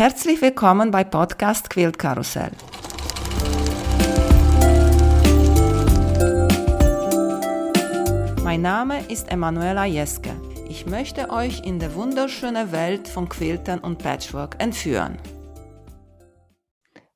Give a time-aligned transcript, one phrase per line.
[0.00, 2.52] Herzlich willkommen bei Podcast Quilt Karussell.
[8.42, 10.30] Mein Name ist Emanuela Jeske.
[10.70, 15.18] Ich möchte euch in die wunderschöne Welt von Quiltern und Patchwork entführen.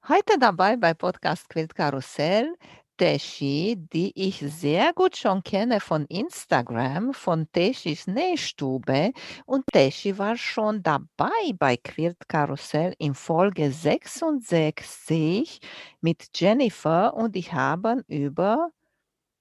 [0.06, 2.54] Heute dabei bei Podcast Quilt Karussell
[2.96, 9.12] Teschi, die ich sehr gut schon kenne von Instagram, von Teschis Nähstube.
[9.46, 15.60] Und Teschi war schon dabei bei Quilt Karussell in Folge 66
[16.00, 18.70] mit Jennifer und ich haben über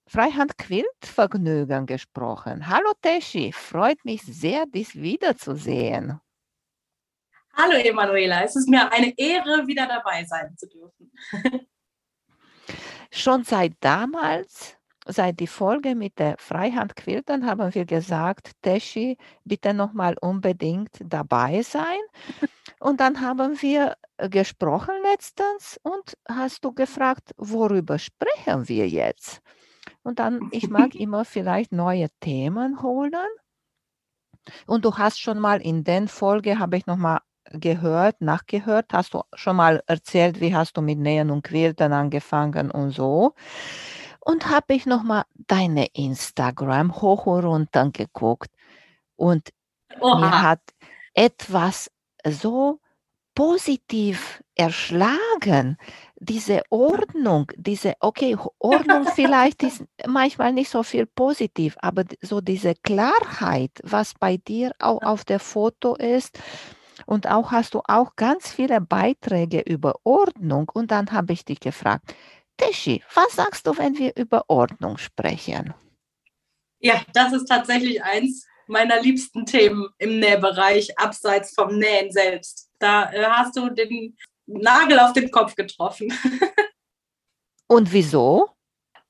[0.08, 2.68] Freihand-Quilt-Vergnügen gesprochen.
[2.68, 6.20] Hallo Teschi, freut mich sehr, dich wiederzusehen.
[7.56, 11.12] Hallo Emanuela, es ist mir eine Ehre, wieder dabei sein zu dürfen.
[13.16, 20.16] Schon seit damals, seit die Folge mit der Freihandquiltern, haben wir gesagt, Teschi, bitte nochmal
[20.20, 22.00] unbedingt dabei sein.
[22.80, 29.42] Und dann haben wir gesprochen letztens und hast du gefragt, worüber sprechen wir jetzt?
[30.02, 33.14] Und dann, ich mag immer vielleicht neue Themen holen.
[34.66, 37.20] Und du hast schon mal in den Folge, habe ich nochmal
[37.52, 38.94] gehört, nachgehört?
[38.94, 43.34] Hast du schon mal erzählt, wie hast du mit Nähen und Quilten angefangen und so?
[44.20, 48.50] Und habe ich noch mal deine Instagram hoch und runter geguckt
[49.16, 49.50] und
[50.00, 50.20] Oha.
[50.20, 50.62] mir hat
[51.14, 51.92] etwas
[52.26, 52.80] so
[53.36, 55.78] positiv erschlagen.
[56.16, 62.76] Diese Ordnung, diese, okay, Ordnung vielleicht ist manchmal nicht so viel positiv, aber so diese
[62.76, 66.40] Klarheit, was bei dir auch auf der Foto ist,
[67.06, 70.70] und auch hast du auch ganz viele Beiträge über Ordnung.
[70.74, 72.16] Und dann habe ich dich gefragt,
[72.58, 75.74] Teschi, was sagst du, wenn wir über Ordnung sprechen?
[76.80, 82.70] Ja, das ist tatsächlich eins meiner liebsten Themen im Nähbereich, abseits vom Nähen selbst.
[82.80, 86.14] Da äh, hast du den Nagel auf den Kopf getroffen.
[87.68, 88.50] Und wieso?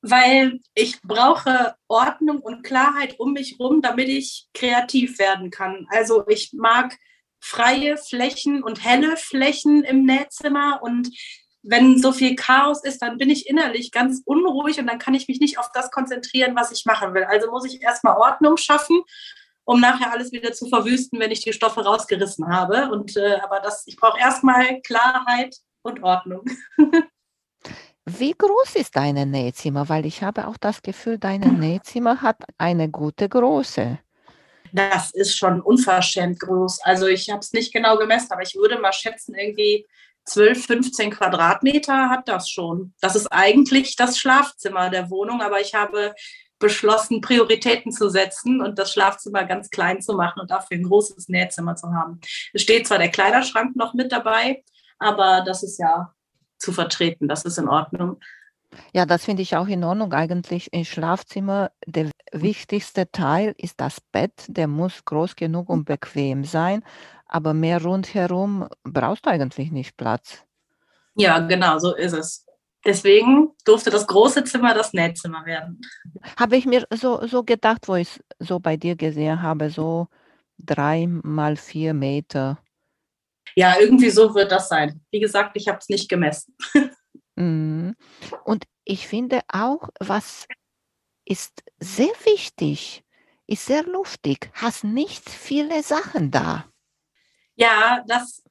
[0.00, 5.86] Weil ich brauche Ordnung und Klarheit um mich herum, damit ich kreativ werden kann.
[5.90, 6.94] Also ich mag
[7.44, 11.10] freie Flächen und helle Flächen im Nähzimmer und
[11.62, 15.28] wenn so viel Chaos ist, dann bin ich innerlich ganz unruhig und dann kann ich
[15.28, 17.24] mich nicht auf das konzentrieren, was ich machen will.
[17.24, 19.02] Also muss ich erstmal Ordnung schaffen,
[19.64, 22.90] um nachher alles wieder zu verwüsten, wenn ich die Stoffe rausgerissen habe.
[22.90, 26.44] Und äh, aber das, ich brauche erstmal Klarheit und Ordnung.
[28.06, 29.88] Wie groß ist dein Nähzimmer?
[29.88, 33.98] Weil ich habe auch das Gefühl, dein Nähzimmer hat eine gute Größe
[34.74, 36.80] das ist schon unverschämt groß.
[36.82, 39.86] Also ich habe es nicht genau gemessen, aber ich würde mal schätzen, irgendwie
[40.24, 42.92] 12, 15 Quadratmeter hat das schon.
[43.00, 46.12] Das ist eigentlich das Schlafzimmer der Wohnung, aber ich habe
[46.58, 51.28] beschlossen, Prioritäten zu setzen und das Schlafzimmer ganz klein zu machen und dafür ein großes
[51.28, 52.20] Nähzimmer zu haben.
[52.52, 54.64] Es steht zwar der Kleiderschrank noch mit dabei,
[54.98, 56.12] aber das ist ja
[56.58, 58.18] zu vertreten, das ist in Ordnung.
[58.92, 60.72] Ja, das finde ich auch in Ordnung eigentlich.
[60.72, 64.44] Im Schlafzimmer, der wichtigste Teil ist das Bett.
[64.48, 66.82] Der muss groß genug und bequem sein,
[67.26, 70.44] aber mehr rundherum brauchst du eigentlich nicht Platz.
[71.16, 72.46] Ja, genau, so ist es.
[72.84, 75.80] Deswegen durfte das große Zimmer das Nähzimmer werden.
[76.38, 80.08] Habe ich mir so, so gedacht, wo ich es so bei dir gesehen habe, so
[80.58, 82.58] drei mal vier Meter.
[83.56, 85.00] Ja, irgendwie so wird das sein.
[85.10, 86.56] Wie gesagt, ich habe es nicht gemessen.
[87.36, 87.96] Mhm.
[88.44, 90.46] Und ich finde auch, was
[91.24, 93.04] ist sehr wichtig,
[93.46, 96.66] ist sehr luftig, hast nicht viele Sachen da.
[97.56, 98.42] Ja, das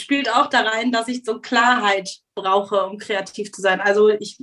[0.00, 3.80] spielt auch da rein, dass ich so Klarheit brauche, um kreativ zu sein.
[3.80, 4.38] Also ich,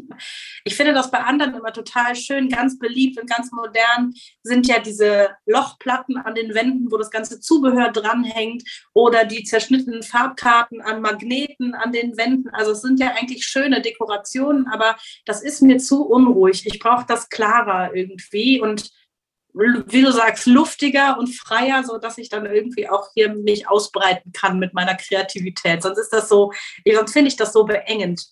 [0.66, 4.80] ich finde das bei anderen immer total schön, ganz beliebt und ganz modern sind ja
[4.80, 8.64] diese Lochplatten an den Wänden, wo das ganze Zubehör dranhängt
[8.94, 12.50] oder die zerschnittenen Farbkarten an Magneten an den Wänden.
[12.50, 16.66] Also es sind ja eigentlich schöne Dekorationen, aber das ist mir zu unruhig.
[16.66, 18.90] Ich brauche das klarer irgendwie und
[19.54, 24.32] wie du sagst, luftiger und freier, so dass ich dann irgendwie auch hier mich ausbreiten
[24.32, 25.84] kann mit meiner Kreativität.
[25.84, 26.52] Sonst ist das so,
[26.92, 28.26] sonst finde ich das so beengend.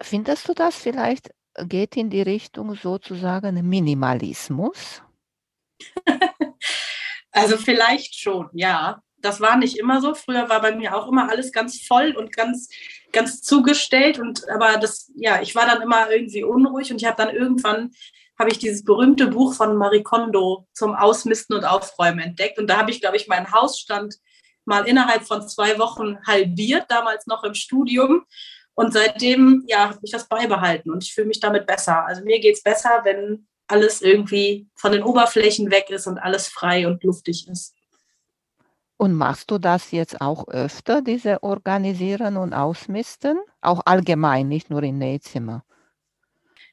[0.00, 1.30] Findest du das vielleicht
[1.64, 5.02] geht in die Richtung sozusagen Minimalismus?
[7.30, 9.00] also vielleicht schon, ja.
[9.18, 10.14] Das war nicht immer so.
[10.14, 12.68] Früher war bei mir auch immer alles ganz voll und ganz,
[13.12, 14.18] ganz zugestellt.
[14.18, 17.92] Und aber das, ja, ich war dann immer irgendwie unruhig und ich habe dann irgendwann
[18.38, 22.58] habe ich dieses berühmte Buch von Marie Kondo zum Ausmisten und Aufräumen entdeckt.
[22.58, 24.16] Und da habe ich, glaube ich, meinen Hausstand
[24.64, 28.26] mal innerhalb von zwei Wochen halbiert, damals noch im Studium.
[28.74, 32.04] Und seitdem, ja, habe ich das beibehalten und ich fühle mich damit besser.
[32.04, 36.48] Also mir geht es besser, wenn alles irgendwie von den Oberflächen weg ist und alles
[36.48, 37.74] frei und luftig ist.
[38.98, 43.38] Und machst du das jetzt auch öfter, diese Organisieren und Ausmisten?
[43.60, 45.64] Auch allgemein, nicht nur im Nähzimmer?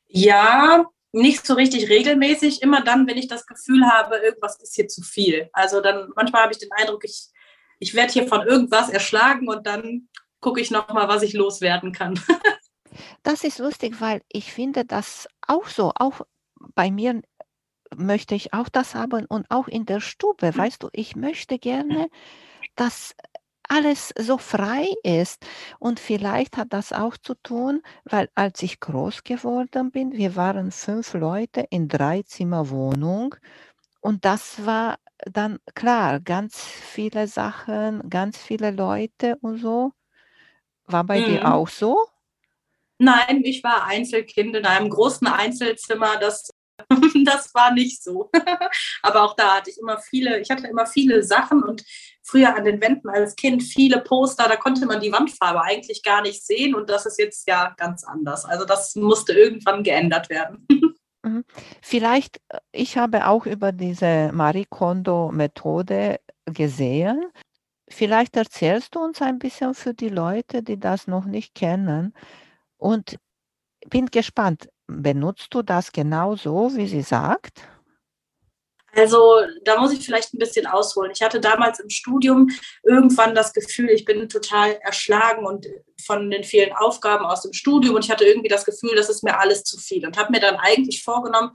[0.08, 2.62] Ja, nicht so richtig regelmäßig.
[2.62, 5.50] Immer dann, wenn ich das Gefühl habe, irgendwas ist hier zu viel.
[5.54, 7.30] Also dann manchmal habe ich den Eindruck, ich,
[7.80, 10.10] ich werde hier von irgendwas erschlagen und dann
[10.42, 12.20] gucke ich nochmal, was ich loswerden kann.
[13.24, 15.94] Das ist lustig, weil ich finde das auch so.
[15.96, 16.22] Auch
[16.76, 17.24] bei mir
[17.96, 20.52] möchte ich auch das haben und auch in der Stube.
[20.52, 20.58] Mhm.
[20.58, 22.10] Weißt du, ich möchte gerne,
[22.76, 23.16] dass
[23.74, 25.46] alles so frei ist.
[25.80, 30.72] Und vielleicht hat das auch zu tun, weil als ich groß geworden bin, wir waren
[30.72, 33.36] fünf Leute in drei Zimmer Wohnung
[34.04, 39.94] und das war dann klar, ganz viele Sachen, ganz viele Leute und so.
[40.86, 41.26] War bei mhm.
[41.26, 41.98] dir auch so?
[42.98, 46.52] Nein, ich war Einzelkind in einem großen Einzelzimmer, das
[47.26, 48.30] das war nicht so.
[49.02, 51.84] Aber auch da hatte ich immer viele, ich hatte immer viele Sachen und
[52.22, 56.22] früher an den Wänden als Kind viele Poster, da konnte man die Wandfarbe eigentlich gar
[56.22, 58.46] nicht sehen und das ist jetzt ja ganz anders.
[58.46, 60.68] Also das musste irgendwann geändert werden.
[61.26, 61.46] Mhm.
[61.82, 67.24] Vielleicht, äh, ich habe auch über diese Marie Kondo-Methode gesehen.
[67.90, 72.14] Vielleicht erzählst du uns ein bisschen für die Leute, die das noch nicht kennen.
[72.78, 73.18] Und
[73.90, 74.70] bin gespannt,
[75.02, 77.62] benutzt du das genau so, wie sie sagt?
[78.96, 81.12] Also da muss ich vielleicht ein bisschen ausholen.
[81.16, 82.50] Ich hatte damals im Studium
[82.84, 85.66] irgendwann das Gefühl, ich bin total erschlagen und
[86.06, 89.24] von den vielen Aufgaben aus dem Studium und ich hatte irgendwie das Gefühl, das ist
[89.24, 91.54] mir alles zu viel und habe mir dann eigentlich vorgenommen,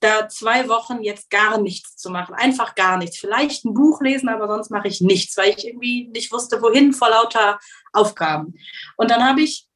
[0.00, 3.18] da zwei Wochen jetzt gar nichts zu machen, einfach gar nichts.
[3.18, 6.92] Vielleicht ein Buch lesen, aber sonst mache ich nichts, weil ich irgendwie nicht wusste, wohin
[6.92, 7.58] vor lauter
[7.92, 8.54] Aufgaben.
[8.96, 9.67] Und dann habe ich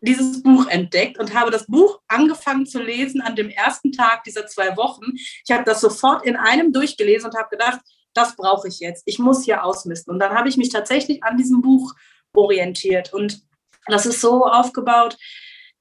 [0.00, 4.46] dieses Buch entdeckt und habe das Buch angefangen zu lesen an dem ersten Tag dieser
[4.46, 5.12] zwei Wochen.
[5.44, 7.80] Ich habe das sofort in einem durchgelesen und habe gedacht,
[8.14, 9.02] das brauche ich jetzt.
[9.06, 10.12] Ich muss hier ausmisten.
[10.12, 11.94] Und dann habe ich mich tatsächlich an diesem Buch
[12.32, 13.12] orientiert.
[13.12, 13.42] Und
[13.86, 15.16] das ist so aufgebaut.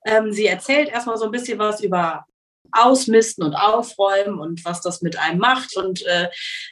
[0.05, 2.25] Ähm, sie erzählt erstmal so ein bisschen was über
[2.71, 5.75] Ausmisten und Aufräumen und was das mit einem macht.
[5.77, 6.29] Und äh,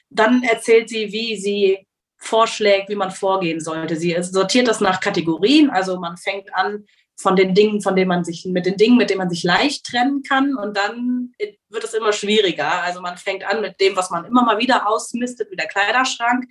[0.10, 1.88] dann erzählt sie, wie sie
[2.26, 3.96] vorschlägt, wie man vorgehen sollte.
[3.96, 5.70] Sie sortiert das nach Kategorien.
[5.70, 6.86] Also man fängt an
[7.18, 9.86] von den Dingen, von denen man sich, mit den Dingen, mit denen man sich leicht
[9.86, 10.56] trennen kann.
[10.56, 11.34] Und dann
[11.70, 12.84] wird es immer schwieriger.
[12.84, 16.46] Also man fängt an mit dem, was man immer mal wieder ausmistet, wie der Kleiderschrank.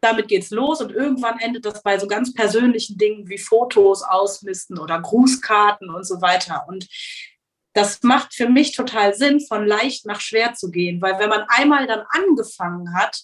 [0.00, 4.02] Damit geht es los und irgendwann endet das bei so ganz persönlichen Dingen wie Fotos
[4.02, 6.64] ausmisten oder Grußkarten und so weiter.
[6.68, 6.86] Und
[7.72, 11.44] das macht für mich total Sinn, von leicht nach schwer zu gehen, weil wenn man
[11.48, 13.20] einmal dann angefangen hat,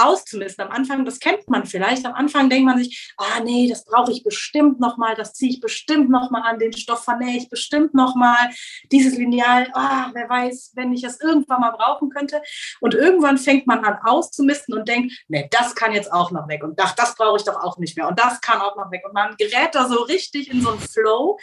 [0.00, 0.66] auszumisten.
[0.66, 4.12] Am Anfang, das kennt man vielleicht, am Anfang denkt man sich, ah nee, das brauche
[4.12, 8.50] ich bestimmt nochmal, das ziehe ich bestimmt nochmal an, den Stoff vernähe ich bestimmt nochmal,
[8.90, 12.42] dieses Lineal, ah, wer weiß, wenn ich das irgendwann mal brauchen könnte.
[12.80, 16.62] Und irgendwann fängt man an auszumisten und denkt, nee, das kann jetzt auch noch weg
[16.64, 19.02] und ach, das brauche ich doch auch nicht mehr und das kann auch noch weg.
[19.04, 21.38] Und man gerät da so richtig in so einen Flow,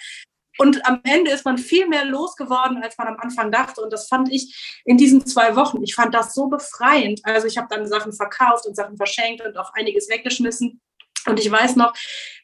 [0.58, 3.82] und am Ende ist man viel mehr losgeworden, als man am Anfang dachte.
[3.82, 7.22] Und das fand ich in diesen zwei Wochen, ich fand das so befreiend.
[7.24, 10.82] Also ich habe dann Sachen verkauft und Sachen verschenkt und auch einiges weggeschmissen.
[11.28, 11.94] Und ich weiß noch,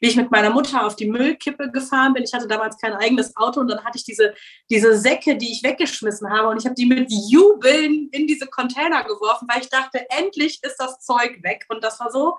[0.01, 2.24] wie ich mit meiner Mutter auf die Müllkippe gefahren bin.
[2.24, 4.33] Ich hatte damals kein eigenes Auto und dann hatte ich diese,
[4.69, 9.04] diese Säcke, die ich weggeschmissen habe und ich habe die mit Jubeln in diese Container
[9.06, 11.65] geworfen, weil ich dachte, endlich ist das Zeug weg.
[11.69, 12.38] Und das war so,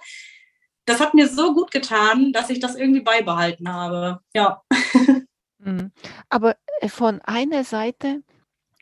[0.84, 4.20] das hat mir so gut getan, dass ich das irgendwie beibehalten habe.
[4.34, 4.62] Ja.
[5.64, 5.92] Mhm.
[6.28, 8.22] Aber äh, von einer Seite,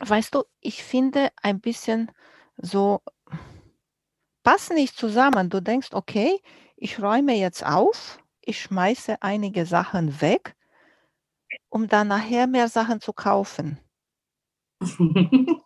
[0.00, 2.10] weißt du, ich finde ein bisschen
[2.56, 3.00] so,
[4.42, 5.48] passt nicht zusammen.
[5.48, 6.40] Du denkst, okay,
[6.76, 10.56] ich räume jetzt auf, ich schmeiße einige Sachen weg,
[11.68, 13.78] um dann nachher mehr Sachen zu kaufen.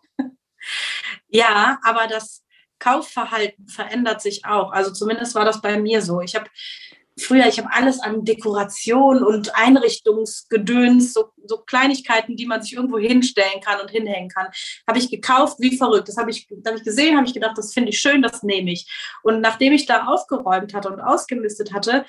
[1.27, 2.43] ja, aber das
[2.77, 4.71] Kaufverhalten verändert sich auch.
[4.71, 6.21] Also zumindest war das bei mir so.
[6.21, 6.47] Ich habe
[7.19, 12.97] früher, ich habe alles an Dekoration und Einrichtungsgedöns, so, so, Kleinigkeiten, die man sich irgendwo
[12.97, 14.47] hinstellen kann und hinhängen kann,
[14.87, 16.07] habe ich gekauft wie verrückt.
[16.07, 18.71] Das habe ich, hab ich gesehen, habe ich gedacht, das finde ich schön, das nehme
[18.71, 18.89] ich.
[19.23, 22.05] Und nachdem ich da aufgeräumt hatte und ausgemistet hatte,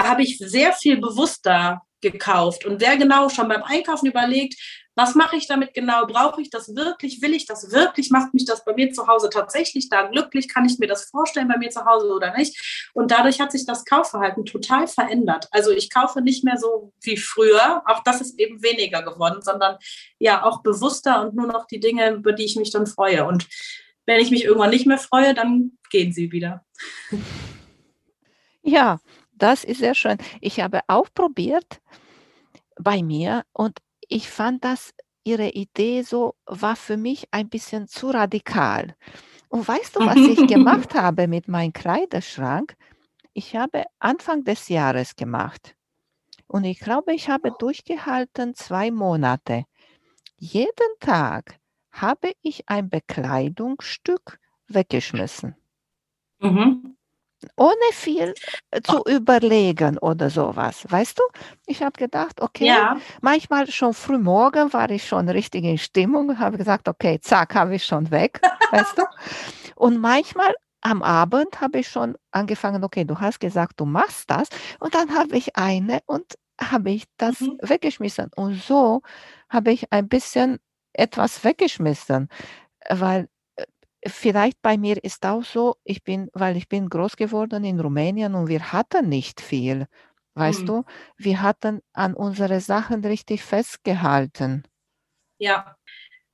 [0.00, 4.54] habe ich sehr viel bewusster gekauft und sehr genau schon beim Einkaufen überlegt,
[4.98, 6.06] was mache ich damit genau?
[6.06, 7.20] Brauche ich das wirklich?
[7.20, 8.10] Will ich das wirklich?
[8.10, 10.48] Macht mich das bei mir zu Hause tatsächlich da glücklich?
[10.48, 12.88] Kann ich mir das vorstellen bei mir zu Hause oder nicht?
[12.94, 15.48] Und dadurch hat sich das Kaufverhalten total verändert.
[15.50, 17.82] Also ich kaufe nicht mehr so wie früher.
[17.84, 19.76] Auch das ist eben weniger geworden, sondern
[20.18, 23.26] ja auch bewusster und nur noch die Dinge, über die ich mich dann freue.
[23.26, 23.46] Und
[24.06, 26.64] wenn ich mich irgendwann nicht mehr freue, dann gehen sie wieder.
[28.62, 28.98] Ja,
[29.36, 30.18] das ist sehr schön.
[30.40, 31.80] Ich habe auch probiert
[32.80, 33.78] bei mir und
[34.08, 38.94] ich fand das ihre Idee so war für mich ein bisschen zu radikal.
[39.48, 42.76] Und weißt du, was ich gemacht habe mit meinem Kleiderschrank?
[43.32, 45.76] Ich habe Anfang des Jahres gemacht.
[46.46, 49.64] Und ich glaube, ich habe durchgehalten zwei Monate.
[50.36, 51.58] Jeden Tag
[51.90, 54.38] habe ich ein Bekleidungsstück
[54.68, 55.56] weggeschmissen.
[56.38, 56.95] Mhm
[57.56, 58.34] ohne viel
[58.70, 60.84] äh, zu überlegen oder sowas.
[60.88, 61.22] Weißt du?
[61.66, 62.96] Ich habe gedacht, okay, ja.
[63.20, 67.74] manchmal schon früh morgen war ich schon richtig in Stimmung, habe gesagt, okay, zack, habe
[67.76, 69.02] ich schon weg, weißt du?
[69.74, 74.48] Und manchmal am Abend habe ich schon angefangen, okay, du hast gesagt, du machst das.
[74.78, 77.58] Und dann habe ich eine und habe ich das mhm.
[77.60, 78.30] weggeschmissen.
[78.36, 79.02] Und so
[79.48, 80.58] habe ich ein bisschen
[80.92, 82.28] etwas weggeschmissen,
[82.88, 83.28] weil
[84.04, 88.34] vielleicht bei mir ist auch so, ich bin, weil ich bin groß geworden in Rumänien
[88.34, 89.86] und wir hatten nicht viel.
[90.34, 90.66] Weißt mhm.
[90.66, 90.84] du,
[91.16, 94.64] wir hatten an unsere Sachen richtig festgehalten.
[95.38, 95.76] Ja,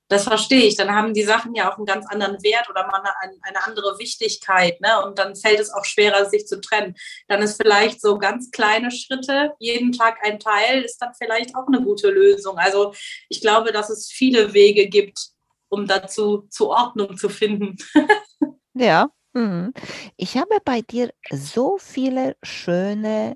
[0.09, 0.75] das verstehe ich.
[0.75, 3.97] Dann haben die Sachen ja auch einen ganz anderen Wert oder man eine, eine andere
[3.97, 4.79] Wichtigkeit.
[4.81, 5.03] Ne?
[5.03, 6.95] Und dann fällt es auch schwerer, sich zu trennen.
[7.27, 11.67] Dann ist vielleicht so ganz kleine Schritte, jeden Tag ein Teil, ist dann vielleicht auch
[11.67, 12.57] eine gute Lösung.
[12.57, 12.93] Also
[13.29, 15.32] ich glaube, dass es viele Wege gibt,
[15.73, 17.77] um dazu zur Ordnung zu finden.
[18.73, 19.09] ja.
[19.33, 19.73] Mhm.
[20.15, 23.35] Ich habe bei dir so viele schöne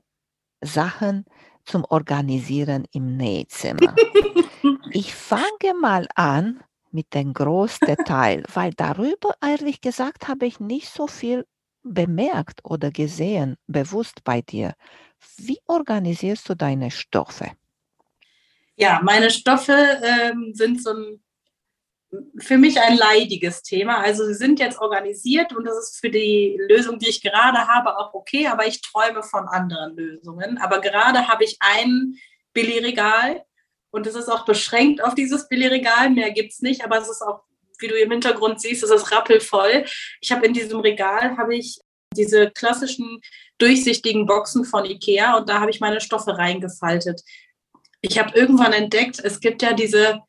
[0.61, 1.25] Sachen
[1.65, 3.95] zum Organisieren im Nähzimmer.
[4.91, 11.07] ich fange mal an mit dem Großdetail, weil darüber ehrlich gesagt habe ich nicht so
[11.07, 11.45] viel
[11.81, 14.73] bemerkt oder gesehen, bewusst bei dir.
[15.37, 17.51] Wie organisierst du deine Stoffe?
[18.75, 21.23] Ja, meine Stoffe ähm, sind so ein
[22.37, 23.99] für mich ein leidiges Thema.
[23.99, 27.97] Also sie sind jetzt organisiert und das ist für die Lösung, die ich gerade habe,
[27.97, 30.57] auch okay, aber ich träume von anderen Lösungen.
[30.57, 32.15] Aber gerade habe ich ein
[32.53, 33.43] Billigregal
[33.91, 36.09] und es ist auch beschränkt auf dieses Billigregal.
[36.09, 37.41] Mehr gibt es nicht, aber es ist auch,
[37.79, 39.85] wie du im Hintergrund siehst, es ist rappelvoll.
[40.21, 41.79] Ich habe in diesem Regal habe ich
[42.15, 43.21] diese klassischen
[43.57, 47.21] durchsichtigen Boxen von Ikea und da habe ich meine Stoffe reingefaltet.
[48.01, 50.21] Ich habe irgendwann entdeckt, es gibt ja diese,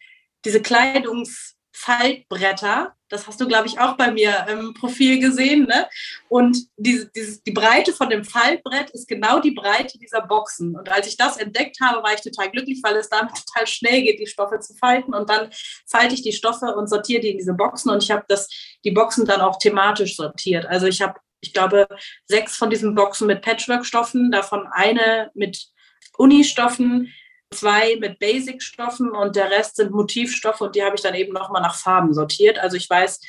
[0.44, 2.94] diese Kleidungs- Faltbretter.
[3.08, 5.66] Das hast du, glaube ich, auch bei mir im Profil gesehen.
[5.66, 5.88] Ne?
[6.28, 10.76] Und die, die, die Breite von dem Faltbrett ist genau die Breite dieser Boxen.
[10.76, 14.02] Und als ich das entdeckt habe, war ich total glücklich, weil es damit total schnell
[14.02, 15.14] geht, die Stoffe zu falten.
[15.14, 15.50] Und dann
[15.87, 17.90] falte ich die Stoffe und sortiere die in diese Boxen.
[17.90, 18.26] Und ich habe
[18.85, 20.66] die Boxen dann auch thematisch sortiert.
[20.66, 21.87] Also ich habe, ich glaube,
[22.26, 25.68] sechs von diesen Boxen mit Patchwork-Stoffen, davon eine mit
[26.18, 27.12] Unistoffen,
[27.50, 31.62] zwei mit Basic-Stoffen und der Rest sind Motivstoffe und die habe ich dann eben nochmal
[31.62, 32.59] nach Farben sortiert.
[32.59, 33.21] Also ich weiß,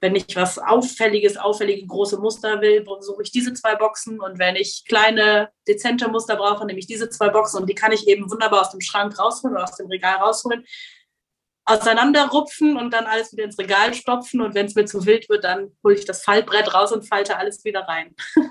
[0.00, 4.54] wenn ich was Auffälliges, auffällige große Muster will, suche ich diese zwei Boxen und wenn
[4.54, 8.30] ich kleine, dezente Muster brauche, nehme ich diese zwei Boxen und die kann ich eben
[8.30, 10.64] wunderbar aus dem Schrank rausholen oder aus dem Regal rausholen,
[11.64, 15.44] auseinanderrupfen und dann alles wieder ins Regal stopfen und wenn es mir zu wild wird,
[15.44, 18.14] dann hole ich das Fallbrett raus und falte alles wieder rein.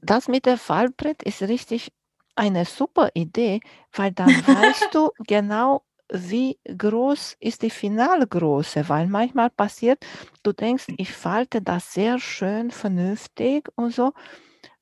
[0.00, 1.88] Das mit dem Fallbrett ist richtig
[2.36, 3.60] eine super Idee,
[3.92, 10.04] weil dann weißt du genau, wie groß ist die Finalgröße, weil manchmal passiert,
[10.42, 14.12] du denkst, ich falte das sehr schön vernünftig und so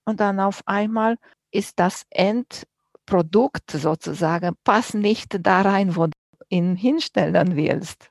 [0.04, 1.16] und dann auf einmal
[1.52, 6.12] ist das Endprodukt sozusagen, passt nicht da rein, wo du
[6.48, 8.10] ihn hinstellen willst.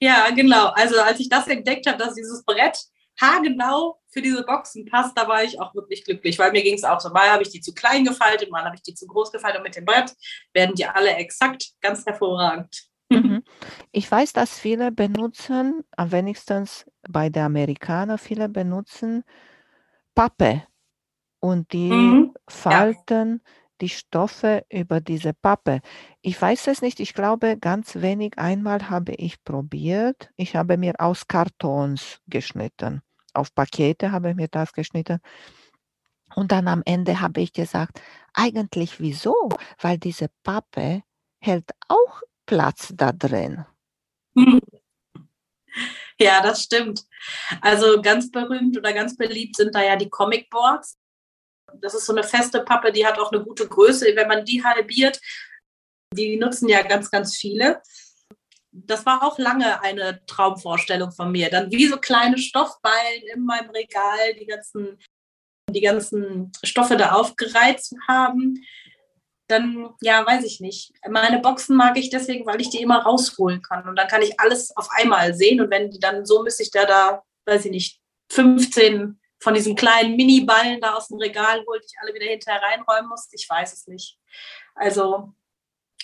[0.00, 0.68] Ja, genau.
[0.68, 2.76] Also als ich das entdeckt habe, dass dieses Brett
[3.20, 6.84] haargenau für diese Boxen passt, da war ich auch wirklich glücklich, weil mir ging es
[6.84, 7.10] auch so.
[7.10, 9.64] Mal habe ich die zu klein gefaltet, mal habe ich die zu groß gefaltet und
[9.64, 10.14] mit dem Brett
[10.52, 12.88] werden die alle exakt ganz hervorragend.
[13.10, 13.42] Mhm.
[13.90, 16.66] Ich weiß, dass viele benutzen, am wenigsten
[17.08, 19.24] bei den Amerikanern, viele benutzen
[20.14, 20.66] Pappe
[21.40, 22.34] und die mhm.
[22.48, 23.61] falten ja.
[23.82, 25.80] Die Stoffe über diese Pappe.
[26.22, 30.30] Ich weiß es nicht, ich glaube, ganz wenig einmal habe ich probiert.
[30.36, 33.02] Ich habe mir aus Kartons geschnitten
[33.34, 35.20] auf Pakete habe ich mir das geschnitten.
[36.34, 38.00] Und dann am Ende habe ich gesagt,
[38.32, 39.50] eigentlich wieso?
[39.78, 41.02] Weil diese Pappe
[41.40, 43.64] hält auch Platz da drin.
[46.18, 47.06] Ja, das stimmt.
[47.62, 50.98] Also ganz berühmt oder ganz beliebt sind da ja die Comic Boards.
[51.80, 54.06] Das ist so eine feste Pappe, die hat auch eine gute Größe.
[54.14, 55.20] Wenn man die halbiert,
[56.14, 57.80] die nutzen ja ganz, ganz viele
[58.72, 61.50] das war auch lange eine Traumvorstellung von mir.
[61.50, 64.98] Dann wie so kleine Stoffballen in meinem Regal, die ganzen,
[65.70, 68.64] die ganzen Stoffe da aufgereiht zu haben.
[69.48, 70.92] Dann, ja, weiß ich nicht.
[71.10, 73.86] Meine Boxen mag ich deswegen, weil ich die immer rausholen kann.
[73.86, 75.60] Und dann kann ich alles auf einmal sehen.
[75.60, 78.00] Und wenn die dann so müsste ich da, da, weiß ich nicht,
[78.30, 83.08] 15 von diesen kleinen Mini-Ballen da aus dem Regal holt, ich alle wieder hinterher reinräumen
[83.08, 83.28] muss.
[83.32, 84.18] Ich weiß es nicht.
[84.74, 85.34] Also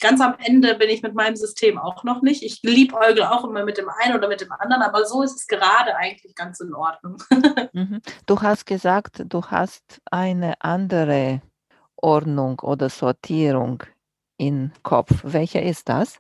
[0.01, 2.43] ganz am Ende bin ich mit meinem System auch noch nicht.
[2.43, 5.47] Ich liebäugle auch immer mit dem einen oder mit dem anderen, aber so ist es
[5.47, 7.23] gerade eigentlich ganz in Ordnung.
[7.75, 8.01] Mhm.
[8.27, 11.43] Du hast gesagt, du hast eine andere
[11.97, 13.83] Ordnung oder Sortierung
[14.39, 15.13] im Kopf.
[15.23, 16.19] Welche ist das?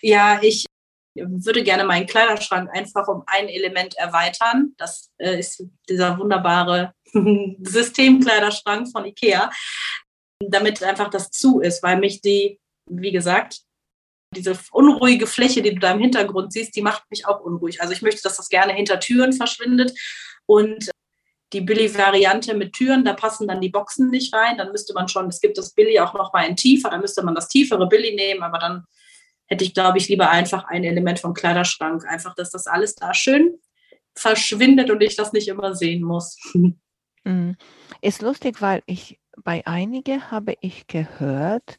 [0.00, 0.66] Ja, ich
[1.14, 4.74] würde gerne meinen Kleiderschrank einfach um ein Element erweitern.
[4.78, 6.94] Das äh, ist dieser wunderbare
[7.62, 9.50] Systemkleiderschrank von Ikea,
[10.40, 12.58] damit einfach das zu ist, weil mich die,
[12.90, 13.60] wie gesagt,
[14.34, 17.82] diese unruhige Fläche, die du da im Hintergrund siehst, die macht mich auch unruhig.
[17.82, 19.92] Also ich möchte, dass das gerne hinter Türen verschwindet
[20.46, 20.90] und
[21.52, 24.56] die Billy-Variante mit Türen, da passen dann die Boxen nicht rein.
[24.56, 27.22] Dann müsste man schon, es gibt das Billy auch noch mal in tiefer, dann müsste
[27.22, 28.84] man das tiefere Billy nehmen, aber dann
[29.52, 32.06] hätte ich, glaube ich, lieber einfach ein Element vom Kleiderschrank.
[32.06, 33.58] Einfach, dass das alles da schön
[34.14, 36.38] verschwindet und ich das nicht immer sehen muss.
[37.24, 37.54] Mhm.
[38.00, 41.78] Ist lustig, weil ich bei einigen habe ich gehört,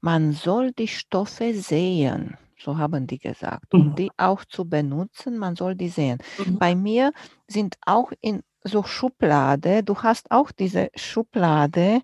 [0.00, 2.36] man soll die Stoffe sehen.
[2.58, 3.72] So haben die gesagt.
[3.72, 3.94] Um mhm.
[3.94, 6.18] die auch zu benutzen, man soll die sehen.
[6.44, 6.58] Mhm.
[6.58, 7.12] Bei mir
[7.46, 12.02] sind auch in so Schublade, du hast auch diese Schublade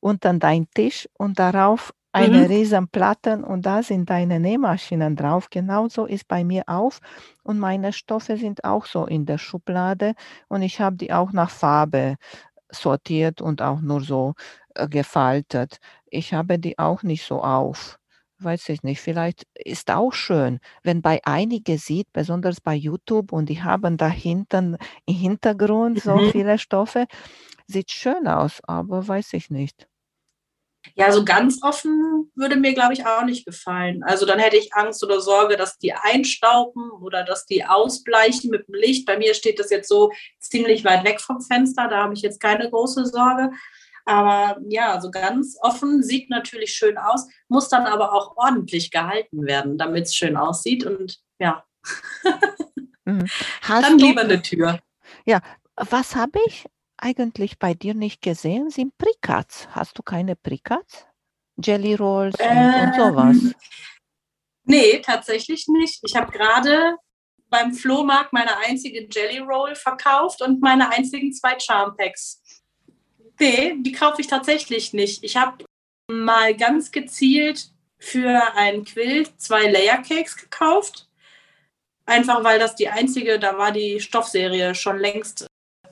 [0.00, 2.46] unter dein Tisch und darauf eine mhm.
[2.46, 5.48] riesen Platten und da sind deine Nähmaschinen drauf.
[5.50, 6.92] Genauso ist bei mir auch.
[7.42, 10.14] Und meine Stoffe sind auch so in der Schublade
[10.48, 12.16] und ich habe die auch nach Farbe
[12.70, 14.34] sortiert und auch nur so
[14.74, 15.78] äh, gefaltet.
[16.10, 17.98] Ich habe die auch nicht so auf.
[18.40, 23.48] Weiß ich nicht, vielleicht ist auch schön, wenn bei einigen sieht, besonders bei YouTube und
[23.48, 26.30] die haben da hinten im Hintergrund so mhm.
[26.30, 27.06] viele Stoffe,
[27.66, 29.88] sieht schön aus, aber weiß ich nicht.
[30.94, 34.02] Ja, so ganz offen würde mir, glaube ich, auch nicht gefallen.
[34.04, 38.68] Also dann hätte ich Angst oder Sorge, dass die einstauben oder dass die ausbleichen mit
[38.68, 39.06] dem Licht.
[39.06, 42.40] Bei mir steht das jetzt so ziemlich weit weg vom Fenster, da habe ich jetzt
[42.40, 43.50] keine große Sorge.
[44.04, 49.44] Aber ja, so ganz offen sieht natürlich schön aus, muss dann aber auch ordentlich gehalten
[49.44, 50.86] werden, damit es schön aussieht.
[50.86, 51.64] Und ja,
[53.04, 53.26] mhm.
[53.68, 54.80] dann lieber eine Tür.
[55.26, 55.40] Ja,
[55.76, 56.64] was habe ich
[56.98, 59.68] eigentlich bei dir nicht gesehen, sind Prikats.
[59.70, 61.06] Hast du keine Prikats?
[61.62, 63.36] Jelly Rolls und, ähm, und sowas?
[64.64, 66.00] Nee, tatsächlich nicht.
[66.04, 66.96] Ich habe gerade
[67.48, 72.42] beim Flohmarkt meine einzige Jelly Roll verkauft und meine einzigen zwei Charm Packs.
[73.40, 75.24] Nee, die kaufe ich tatsächlich nicht.
[75.24, 75.64] Ich habe
[76.10, 81.08] mal ganz gezielt für ein Quilt zwei Layer Cakes gekauft.
[82.06, 85.47] Einfach weil das die einzige, da war die Stoffserie schon längst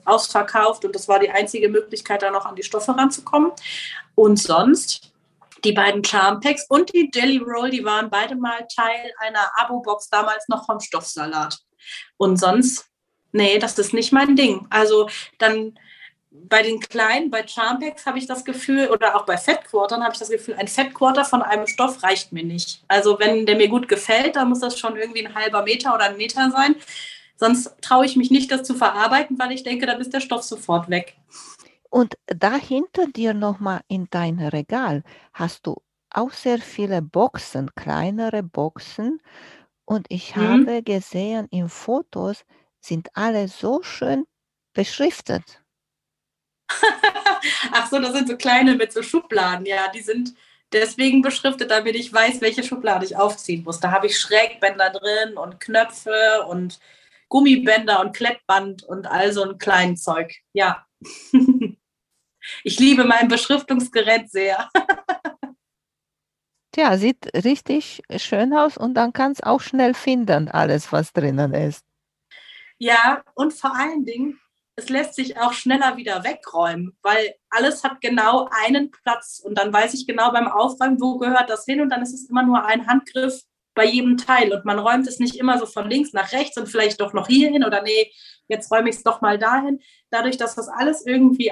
[0.07, 3.51] ausverkauft und das war die einzige Möglichkeit, da noch an die Stoffe ranzukommen.
[4.15, 5.11] Und sonst
[5.63, 10.09] die beiden Charm Packs und die Jelly Roll, die waren beide mal Teil einer Abo-Box
[10.09, 11.57] damals noch vom Stoffsalat.
[12.17, 12.85] Und sonst,
[13.31, 14.67] nee, das ist nicht mein Ding.
[14.69, 15.77] Also dann
[16.29, 20.13] bei den kleinen, bei Charm Packs habe ich das Gefühl, oder auch bei Fettquartern habe
[20.13, 22.83] ich das Gefühl, ein Fettquarter von einem Stoff reicht mir nicht.
[22.87, 26.05] Also wenn der mir gut gefällt, dann muss das schon irgendwie ein halber Meter oder
[26.05, 26.75] ein Meter sein.
[27.37, 30.43] Sonst traue ich mich nicht, das zu verarbeiten, weil ich denke, dann ist der Stoff
[30.43, 31.15] sofort weg.
[31.89, 39.21] Und dahinter dir nochmal in dein Regal hast du auch sehr viele Boxen, kleinere Boxen.
[39.85, 40.41] Und ich mhm.
[40.41, 42.43] habe gesehen, in Fotos
[42.79, 44.25] sind alle so schön
[44.73, 45.63] beschriftet.
[47.71, 49.65] Ach so, das sind so kleine mit so Schubladen.
[49.65, 50.33] Ja, die sind
[50.73, 53.79] deswegen beschriftet, damit ich weiß, welche Schublade ich aufziehen muss.
[53.79, 56.79] Da habe ich Schrägbänder drin und Knöpfe und
[57.29, 60.33] Gummibänder und Klettband und all so ein kleinen Zeug.
[60.53, 60.85] Ja.
[62.63, 64.69] ich liebe mein Beschriftungsgerät sehr.
[66.71, 71.53] Tja, sieht richtig schön aus und dann kann es auch schnell finden, alles, was drinnen
[71.53, 71.83] ist.
[72.77, 74.39] Ja, und vor allen Dingen,
[74.75, 79.73] es lässt sich auch schneller wieder wegräumen, weil alles hat genau einen Platz und dann
[79.73, 82.63] weiß ich genau beim Aufräumen, wo gehört das hin und dann ist es immer nur
[82.63, 83.41] ein Handgriff
[83.77, 86.67] bei jedem Teil und man räumt es nicht immer so von links nach rechts und
[86.67, 88.11] vielleicht doch noch hier hin oder nee,
[88.49, 89.79] jetzt räume ich es doch mal dahin.
[90.09, 91.51] Dadurch, dass das alles irgendwie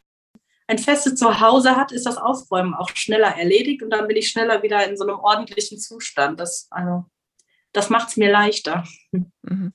[0.68, 4.64] ein festes Zuhause hat, ist das Aufräumen auch schneller erledigt und dann bin ich schneller
[4.64, 6.40] wieder in so einem ordentlichen Zustand.
[6.40, 7.06] Das, also,
[7.72, 8.84] das macht es mir leichter.
[9.12, 9.74] Mhm.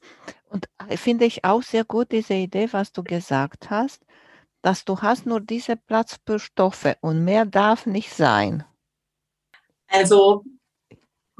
[0.48, 4.04] Und äh, finde ich auch sehr gut diese Idee, was du gesagt hast,
[4.62, 8.64] dass du hast nur diese Platz für Stoffe und mehr darf nicht sein.
[9.86, 10.44] Also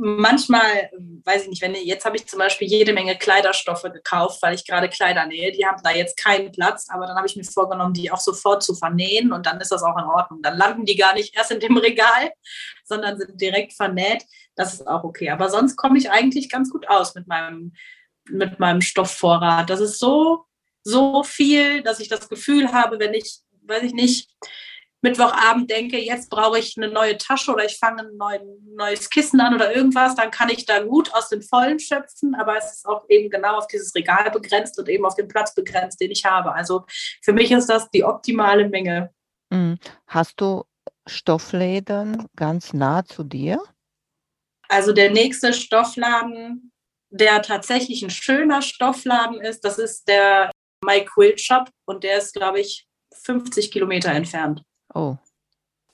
[0.01, 0.91] manchmal,
[1.25, 4.67] weiß ich nicht, wenn jetzt habe ich zum Beispiel jede Menge Kleiderstoffe gekauft, weil ich
[4.67, 5.53] gerade Kleider nähe.
[5.53, 8.63] Die haben da jetzt keinen Platz, aber dann habe ich mir vorgenommen, die auch sofort
[8.63, 10.41] zu vernähen und dann ist das auch in Ordnung.
[10.43, 12.33] Dann landen die gar nicht erst in dem Regal,
[12.85, 14.25] sondern sind direkt vernäht.
[14.55, 15.31] Das ist auch okay.
[15.31, 17.75] Aber sonst komme ich eigentlich ganz gut aus mit meinem,
[18.29, 19.69] mit meinem Stoffvorrat.
[19.69, 20.47] Das ist so,
[20.83, 24.31] so viel, dass ich das Gefühl habe, wenn ich, weiß ich nicht,
[25.03, 28.17] Mittwochabend denke, jetzt brauche ich eine neue Tasche oder ich fange ein
[28.75, 32.59] neues Kissen an oder irgendwas, dann kann ich da gut aus dem Vollen schöpfen, aber
[32.59, 36.01] es ist auch eben genau auf dieses Regal begrenzt und eben auf den Platz begrenzt,
[36.01, 36.53] den ich habe.
[36.53, 36.85] Also
[37.23, 39.11] für mich ist das die optimale Menge.
[39.51, 39.79] Mhm.
[40.07, 40.65] Hast du
[41.07, 43.63] Stoffläden ganz nah zu dir?
[44.69, 46.73] Also der nächste Stoffladen,
[47.09, 50.53] der tatsächlich ein schöner Stoffladen ist, das ist der
[50.85, 52.87] My Quilt Shop und der ist, glaube ich,
[53.25, 54.63] 50 Kilometer entfernt.
[54.95, 55.17] Oh,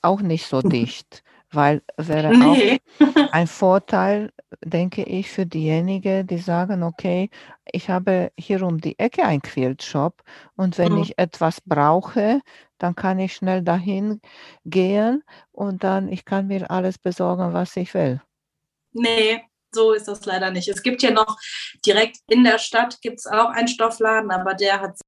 [0.03, 2.81] auch nicht so dicht, weil wäre nee.
[3.01, 4.33] auch ein Vorteil,
[4.65, 7.31] denke ich, für diejenigen, die sagen, okay,
[7.65, 10.23] ich habe hier um die Ecke einen Quiltshop
[10.57, 11.03] und wenn mhm.
[11.03, 12.41] ich etwas brauche,
[12.79, 14.21] dann kann ich schnell dahin
[14.65, 18.21] gehen und dann ich kann mir alles besorgen, was ich will.
[18.93, 20.69] Nee, so ist das leider nicht.
[20.69, 21.39] Es gibt hier noch
[21.85, 24.99] direkt in der Stadt gibt es auch einen Stoffladen, aber der hat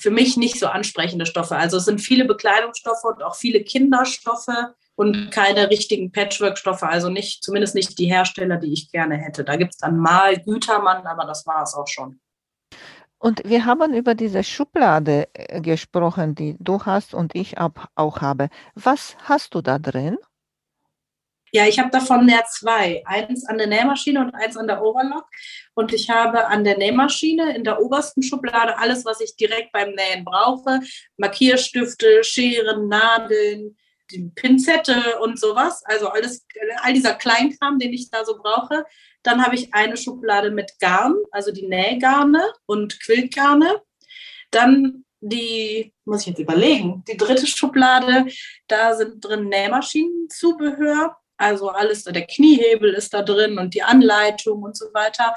[0.00, 1.56] für mich nicht so ansprechende Stoffe.
[1.56, 4.48] Also es sind viele Bekleidungsstoffe und auch viele Kinderstoffe
[4.94, 9.44] und keine richtigen Patchwork-Stoffe, also nicht, zumindest nicht die Hersteller, die ich gerne hätte.
[9.44, 12.20] Da gibt es dann mal Gütermann, aber das war es auch schon.
[13.18, 18.48] Und wir haben über diese Schublade äh, gesprochen, die du hast und ich auch habe.
[18.74, 20.18] Was hast du da drin?
[21.52, 23.02] Ja, ich habe davon ja zwei.
[23.06, 25.26] Eins an der Nähmaschine und eins an der Overlock.
[25.74, 29.94] Und ich habe an der Nähmaschine in der obersten Schublade alles, was ich direkt beim
[29.94, 30.80] Nähen brauche.
[31.16, 33.76] Markierstifte, Scheren, Nadeln,
[34.34, 35.82] Pinzette und sowas.
[35.84, 36.46] Also alles,
[36.82, 38.84] all dieser Kleinkram, den ich da so brauche.
[39.22, 43.82] Dann habe ich eine Schublade mit Garn, also die Nähgarne und Quiltgarne.
[44.50, 48.26] Dann die, muss ich jetzt überlegen, die dritte Schublade,
[48.68, 54.76] da sind drin Nähmaschinenzubehör also alles, der Kniehebel ist da drin und die Anleitung und
[54.76, 55.34] so weiter.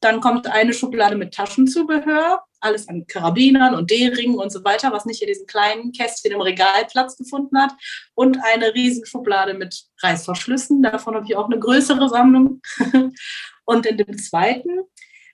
[0.00, 5.04] Dann kommt eine Schublade mit Taschenzubehör, alles an Karabinern und D-Ringen und so weiter, was
[5.04, 7.72] nicht in diesen kleinen Kästchen im Regal Platz gefunden hat.
[8.14, 10.82] Und eine riesen Schublade mit Reißverschlüssen.
[10.82, 12.60] Davon habe ich auch eine größere Sammlung.
[13.64, 14.80] und in dem zweiten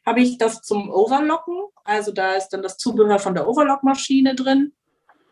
[0.04, 1.60] habe ich das zum Overlocken.
[1.84, 4.72] Also da ist dann das Zubehör von der Overlockmaschine drin,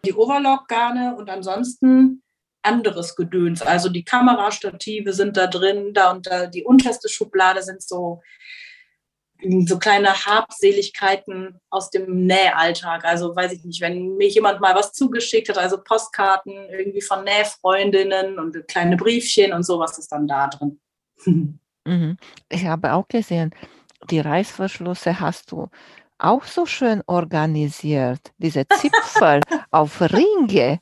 [0.05, 2.23] die Overlock-Garne und ansonsten
[2.63, 3.63] anderes Gedöns.
[3.63, 8.23] Also die Kamerastative sind da drin, da und da die unterste Schublade sind so,
[9.67, 13.05] so kleine Habseligkeiten aus dem Nähalltag.
[13.05, 17.25] Also weiß ich nicht, wenn mir jemand mal was zugeschickt hat, also Postkarten irgendwie von
[17.25, 20.81] Nähfreundinnen und kleine Briefchen und sowas ist dann da drin.
[21.87, 22.19] Mhm.
[22.51, 23.55] Ich habe auch gesehen,
[24.11, 25.71] die Reißverschlüsse hast du
[26.19, 28.21] auch so schön organisiert.
[28.39, 30.79] Diese Zipfel auf Ringe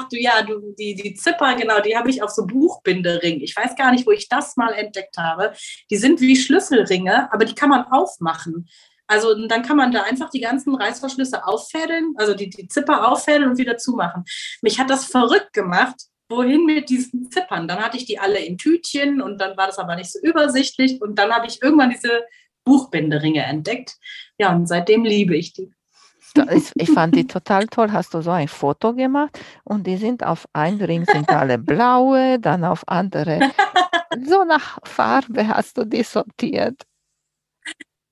[0.00, 3.40] ach du ja, du, die, die Zipper, genau, die habe ich auf so Buchbindering.
[3.40, 5.52] Ich weiß gar nicht, wo ich das mal entdeckt habe.
[5.90, 8.68] Die sind wie Schlüsselringe, aber die kann man aufmachen.
[9.06, 13.50] Also dann kann man da einfach die ganzen Reißverschlüsse auffädeln, also die, die Zipper auffädeln
[13.50, 14.24] und wieder zumachen.
[14.62, 15.96] Mich hat das verrückt gemacht,
[16.28, 17.66] wohin mit diesen Zippern.
[17.66, 21.02] Dann hatte ich die alle in Tütchen und dann war das aber nicht so übersichtlich
[21.02, 22.24] und dann habe ich irgendwann diese
[22.64, 23.96] Buchbinderinge entdeckt.
[24.38, 25.72] Ja, und seitdem liebe ich die
[26.74, 27.92] ich fand die total toll.
[27.92, 32.38] Hast du so ein Foto gemacht und die sind auf einem Ring sind alle blaue,
[32.38, 33.52] dann auf andere.
[34.24, 36.82] So nach Farbe hast du die sortiert.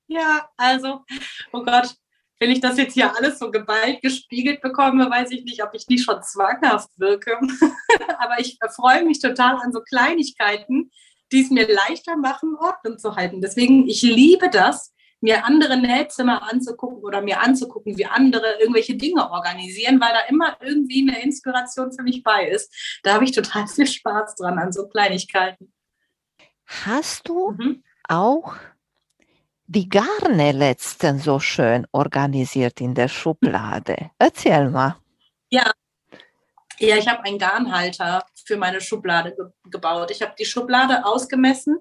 [0.07, 1.05] Ja, also,
[1.53, 1.95] oh Gott,
[2.41, 5.89] wenn ich das jetzt hier alles so geballt gespiegelt bekomme, weiß ich nicht, ob ich
[5.89, 7.39] nicht schon zwanghaft wirke.
[8.19, 10.91] Aber ich freue mich total an so Kleinigkeiten,
[11.33, 13.41] die es mir leichter machen, Ordnung zu halten.
[13.41, 19.31] Deswegen, ich liebe das, mir andere Nähzimmer anzugucken oder mir anzugucken, wie andere irgendwelche Dinge
[19.31, 22.73] organisieren, weil da immer irgendwie eine Inspiration für mich bei ist.
[23.03, 25.73] Da habe ich total viel Spaß dran an so Kleinigkeiten.
[26.67, 27.83] Hast du mhm.
[28.09, 28.55] auch
[29.67, 34.11] die Garne letzten so schön organisiert in der Schublade?
[34.19, 34.97] Erzähl mal.
[35.51, 35.73] Ja,
[36.79, 40.11] ja, ich habe einen Garnhalter für meine Schublade ge gebaut.
[40.11, 41.79] Ich habe die Schublade ausgemessen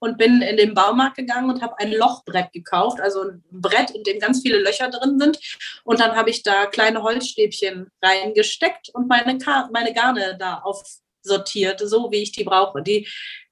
[0.00, 4.02] und bin in den Baumarkt gegangen und habe ein Lochbrett gekauft, also ein Brett, in
[4.02, 5.38] dem ganz viele Löcher drin sind.
[5.84, 9.38] Und dann habe ich da kleine Holzstäbchen reingesteckt und meine,
[9.72, 12.82] meine Garne da aufsortiert, so wie ich die brauche.
[12.82, 13.06] Die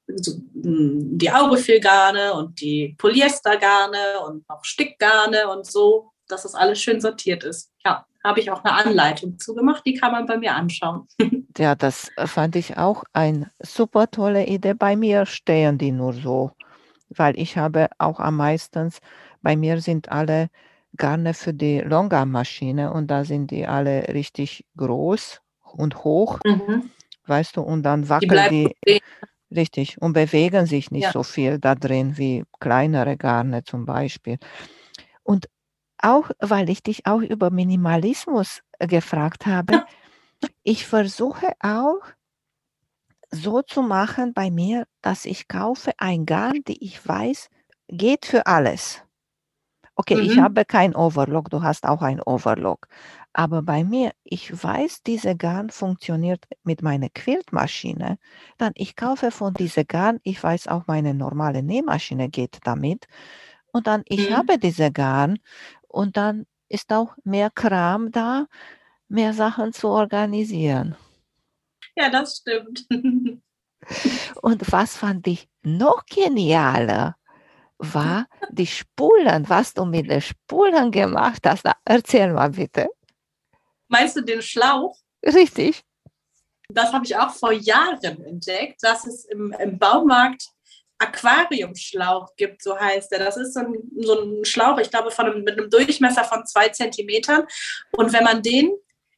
[0.08, 7.00] hm, die Aurifil-Garne und die Polyestergarne und auch Stickgarne und so, dass das alles schön
[7.00, 7.72] sortiert ist.
[8.26, 11.06] Habe ich auch eine Anleitung zugemacht, die kann man bei mir anschauen.
[11.58, 14.74] Ja, das fand ich auch eine super tolle Idee.
[14.74, 16.50] Bei mir stehen die nur so,
[17.08, 18.92] weil ich habe auch am meisten,
[19.40, 20.50] bei mir sind alle
[20.98, 26.90] Garne für die Longarm-Maschine und da sind die alle richtig groß und hoch, mhm.
[27.26, 29.00] weißt du, und dann wackeln die, die
[29.50, 31.12] richtig und bewegen sich nicht ja.
[31.12, 34.36] so viel da drin wie kleinere Garne zum Beispiel.
[35.22, 35.48] Und
[36.02, 39.80] auch weil ich dich auch über Minimalismus äh, gefragt habe.
[40.64, 42.00] Ich versuche auch
[43.30, 47.48] so zu machen bei mir, dass ich kaufe ein Garn, die ich weiß,
[47.88, 49.02] geht für alles.
[49.96, 50.40] Okay, ich Mhm.
[50.40, 52.88] habe kein Overlock, du hast auch ein Overlock.
[53.32, 58.18] Aber bei mir, ich weiß, diese Garn funktioniert mit meiner Quiltmaschine.
[58.58, 63.06] Dann ich kaufe von diese Garn, ich weiß auch, meine normale Nähmaschine geht damit.
[63.72, 64.32] Und dann ich Mhm.
[64.32, 65.38] habe diese Garn
[65.96, 68.46] und dann ist auch mehr Kram da,
[69.08, 70.94] mehr Sachen zu organisieren.
[71.96, 72.86] Ja, das stimmt.
[74.42, 77.16] Und was fand ich noch genialer,
[77.78, 81.64] war die Spulen, was du mit den Spulen gemacht hast.
[81.64, 82.88] Na, erzähl mal bitte.
[83.88, 84.96] Meinst du den Schlauch?
[85.24, 85.82] Richtig.
[86.68, 90.48] Das habe ich auch vor Jahren entdeckt, dass es im, im Baumarkt
[90.98, 93.18] Aquariumschlauch gibt, so heißt er.
[93.18, 96.46] Das ist so ein, so ein Schlauch, ich glaube, von einem, mit einem Durchmesser von
[96.46, 97.46] zwei Zentimetern.
[97.92, 98.72] Und wenn man den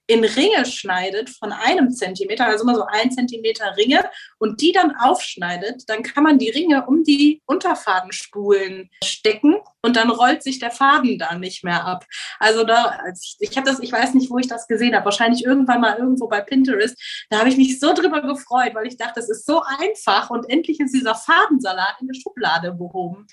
[0.09, 4.97] in Ringe schneidet von einem Zentimeter, also immer so ein Zentimeter Ringe, und die dann
[4.97, 10.71] aufschneidet, dann kann man die Ringe um die Unterfadenspulen stecken und dann rollt sich der
[10.71, 12.07] Faden da nicht mehr ab.
[12.39, 15.45] Also da, ich, ich habe das, ich weiß nicht, wo ich das gesehen habe, wahrscheinlich
[15.45, 16.97] irgendwann mal irgendwo bei Pinterest.
[17.29, 20.49] Da habe ich mich so drüber gefreut, weil ich dachte, es ist so einfach und
[20.49, 23.27] endlich ist dieser Fadensalat in der Schublade behoben.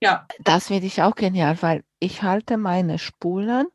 [0.00, 0.26] Ja.
[0.44, 3.66] Das finde ich auch genial, weil ich halte meine Spulen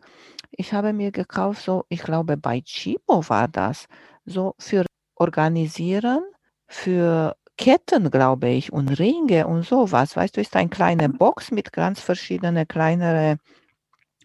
[0.57, 3.87] ich habe mir gekauft, so, ich glaube, bei Chibo war das,
[4.25, 6.23] so für Organisieren,
[6.67, 10.15] für Ketten, glaube ich, und Ringe und sowas.
[10.15, 13.39] Weißt du, ist eine kleine Box mit ganz verschiedenen kleineren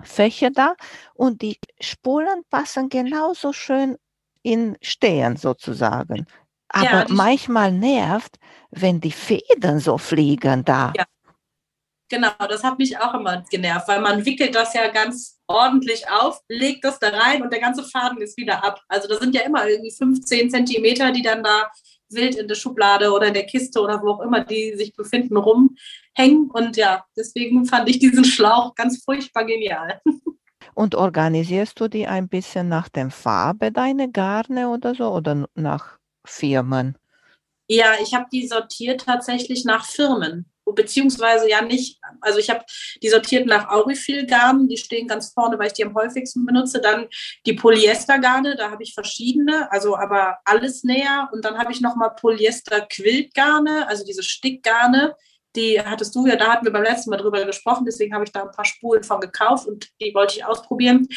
[0.02, 0.74] Fächer da
[1.14, 3.96] und die Spulen passen genauso schön
[4.42, 6.26] in Stehen sozusagen.
[6.68, 8.38] Aber Ja, manchmal nervt,
[8.70, 10.92] wenn die Fäden so fliegen da.
[10.96, 11.04] Ja.
[12.08, 16.40] Genau, das hat mich auch immer genervt, weil man wickelt das ja ganz ordentlich auf,
[16.48, 18.80] legt das da rein und der ganze Faden ist wieder ab.
[18.88, 21.70] Also da sind ja immer irgendwie 15 Zentimeter, die dann da
[22.08, 25.36] wild in der Schublade oder in der Kiste oder wo auch immer die sich befinden,
[25.36, 26.50] rumhängen.
[26.50, 30.00] Und ja, deswegen fand ich diesen Schlauch ganz furchtbar genial.
[30.74, 35.98] Und organisierst du die ein bisschen nach der Farbe, deine Garne oder so, oder nach
[36.24, 36.96] Firmen?
[37.68, 40.50] Ja, ich habe die sortiert tatsächlich nach Firmen.
[40.72, 42.64] Beziehungsweise ja nicht, also ich habe
[43.02, 46.80] die sortiert nach Aurifil-Garnen, die stehen ganz vorne, weil ich die am häufigsten benutze.
[46.80, 47.06] Dann
[47.46, 51.28] die Polyester-Garne, da habe ich verschiedene, also aber alles näher.
[51.32, 55.14] Und dann habe ich nochmal Polyester-Quiltgarne, also diese Stickgarne.
[55.56, 58.30] Die hattest du ja, da hatten wir beim letzten Mal drüber gesprochen, deswegen habe ich
[58.30, 61.08] da ein paar Spulen von gekauft und die wollte ich ausprobieren.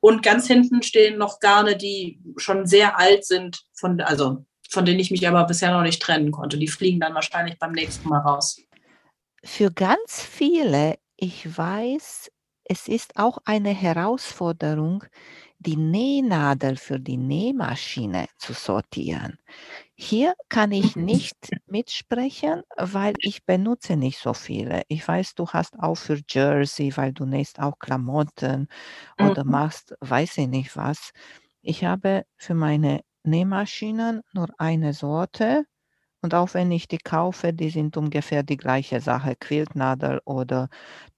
[0.00, 5.00] Und ganz hinten stehen noch Garne, die schon sehr alt sind, von, also von denen
[5.00, 6.58] ich mich aber bisher noch nicht trennen konnte.
[6.58, 8.60] Die fliegen dann wahrscheinlich beim nächsten Mal raus.
[9.46, 12.30] Für ganz viele, ich weiß,
[12.64, 15.04] es ist auch eine Herausforderung,
[15.58, 19.38] die Nähnadel für die Nähmaschine zu sortieren.
[19.94, 24.82] Hier kann ich nicht mitsprechen, weil ich benutze nicht so viele.
[24.88, 28.68] Ich weiß, du hast auch für Jersey, weil du nähst auch Klamotten
[29.18, 29.52] oder Mhm.
[29.52, 31.12] machst, weiß ich nicht was.
[31.62, 35.66] Ich habe für meine Nähmaschinen nur eine Sorte
[36.26, 40.70] und auch wenn ich die kaufe, die sind ungefähr die gleiche Sache, Quiltnadel oder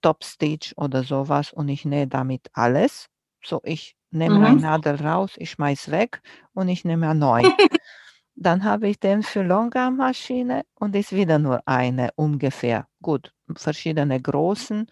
[0.02, 3.06] Topstitch oder sowas und ich nähe damit alles.
[3.42, 4.60] So, ich nehme eine Mhm.
[4.60, 6.20] Nadel raus, ich schmeiß weg
[6.54, 7.48] und ich nehme eine.
[8.36, 12.86] Dann habe ich den für Longarm-Maschine und ist wieder nur eine ungefähr.
[13.02, 14.86] Gut, verschiedene Großen,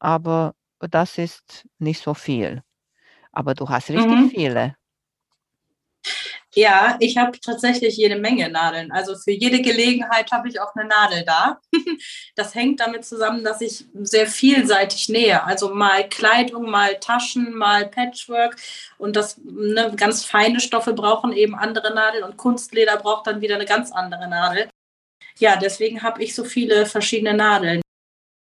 [0.00, 2.62] aber das ist nicht so viel.
[3.32, 4.30] Aber du hast richtig Mhm.
[4.30, 4.76] viele.
[6.58, 8.90] Ja, ich habe tatsächlich jede Menge Nadeln.
[8.90, 11.60] Also für jede Gelegenheit habe ich auch eine Nadel da.
[12.34, 15.42] Das hängt damit zusammen, dass ich sehr vielseitig nähe.
[15.44, 18.56] Also mal Kleidung, mal Taschen, mal Patchwork.
[18.98, 23.54] Und das ne, ganz feine Stoffe brauchen eben andere Nadeln und Kunstleder braucht dann wieder
[23.56, 24.68] eine ganz andere Nadel.
[25.38, 27.80] Ja, deswegen habe ich so viele verschiedene Nadeln.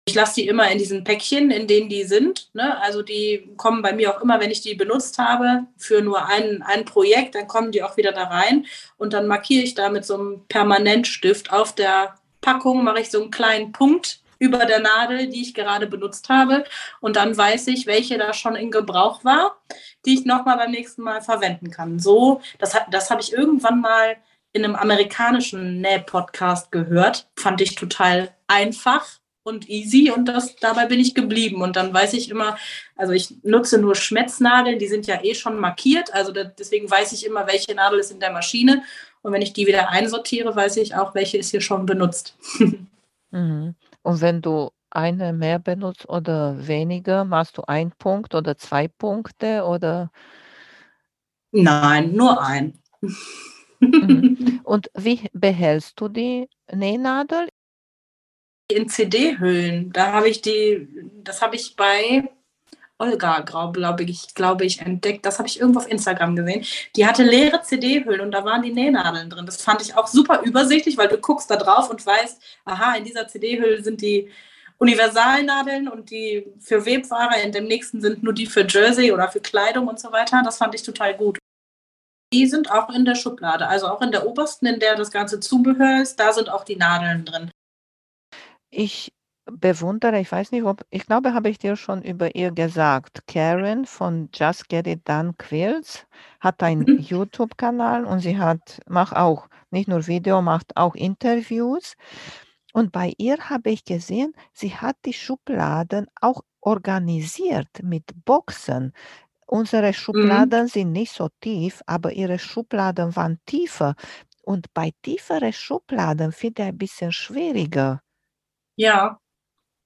[0.06, 2.50] Ich lasse die immer in diesen Päckchen, in denen die sind.
[2.54, 2.82] Ne?
[2.82, 6.64] Also die kommen bei mir auch immer, wenn ich die benutzt habe, für nur ein,
[6.64, 8.66] ein Projekt, dann kommen die auch wieder da rein.
[8.98, 13.22] Und dann markiere ich da mit so einem Permanentstift auf der Packung, mache ich so
[13.22, 16.64] einen kleinen Punkt über der Nadel, die ich gerade benutzt habe.
[17.00, 19.62] Und dann weiß ich, welche da schon in Gebrauch war,
[20.04, 22.00] die ich nochmal beim nächsten Mal verwenden kann.
[22.00, 24.18] So, das, das habe ich irgendwann mal
[24.52, 27.30] in einem amerikanischen Näh-Podcast gehört.
[27.38, 31.62] Fand ich total einfach und easy und das, dabei bin ich geblieben.
[31.62, 32.58] Und dann weiß ich immer,
[32.96, 37.12] also ich nutze nur Schmetznadeln, die sind ja eh schon markiert, also da, deswegen weiß
[37.14, 38.84] ich immer, welche Nadel ist in der Maschine.
[39.22, 42.38] Und wenn ich die wieder einsortiere, weiß ich auch, welche ist hier schon benutzt.
[43.34, 43.76] Mhm.
[44.02, 49.64] Und wenn du eine mehr benutzt oder weniger, machst du einen Punkt oder zwei Punkte
[49.64, 50.12] oder
[51.52, 52.78] Nein, nur ein.
[53.80, 54.60] Mhm.
[54.66, 57.48] Und wie behältst du die Nähnadel?
[58.76, 59.92] In CD-Hüllen.
[59.92, 60.88] Da habe ich die,
[61.24, 62.30] das habe ich bei
[63.02, 65.26] Olga, glaube ich, glaube ich, entdeckt.
[65.26, 66.64] Das habe ich irgendwo auf Instagram gesehen.
[66.96, 69.46] Die hatte leere CD-Hüllen und da waren die Nähnadeln drin.
[69.46, 73.04] Das fand ich auch super übersichtlich, weil du guckst da drauf und weißt, aha, in
[73.06, 74.30] dieser CD-Hülle sind die
[74.78, 79.40] Universalnadeln und die für Webware, in dem nächsten sind nur die für Jersey oder für
[79.40, 80.42] Kleidung und so weiter.
[80.44, 81.38] Das fand ich total gut.
[82.34, 85.40] Die sind auch in der Schublade, also auch in der obersten, in der das ganze
[85.40, 87.52] Zubehör ist, da sind auch die Nadeln drin.
[88.72, 89.14] Ich
[89.46, 93.28] bewundere, ich weiß nicht, ob, ich glaube, habe ich dir schon über ihr gesagt.
[93.28, 96.08] Karen von Just Get It Done Quills
[96.40, 97.00] hat einen mhm.
[97.00, 101.96] YouTube-Kanal und sie hat, macht auch nicht nur Video, macht auch Interviews.
[102.74, 108.94] Und bei ihr habe ich gesehen, sie hat die Schubladen auch organisiert mit Boxen.
[109.48, 109.94] Unsere Mhm.
[109.94, 113.96] Schubladen sind nicht so tief, aber ihre Schubladen waren tiefer.
[114.44, 118.02] Und bei tieferen Schubladen finde ich ein bisschen schwieriger.
[118.82, 119.20] Ja.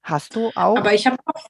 [0.02, 1.46] Hast du auch Aber ich habe auch,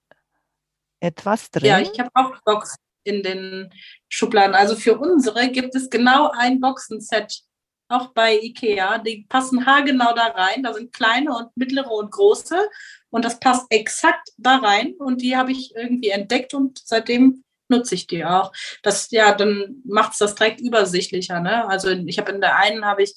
[0.98, 1.90] etwas ja, drin?
[1.92, 3.72] ich habe auch Boxen in den
[4.08, 4.56] Schubladen.
[4.56, 7.42] Also für unsere gibt es genau ein Boxenset,
[7.88, 8.98] auch bei IKEA.
[8.98, 10.64] Die passen haargenau da rein.
[10.64, 12.68] Da sind kleine und mittlere und große.
[13.10, 14.94] Und das passt exakt da rein.
[14.98, 18.52] Und die habe ich irgendwie entdeckt und seitdem nutze ich die auch.
[18.82, 21.38] Das, ja, dann macht es das direkt übersichtlicher.
[21.38, 21.68] Ne?
[21.68, 23.14] Also ich habe in der einen habe ich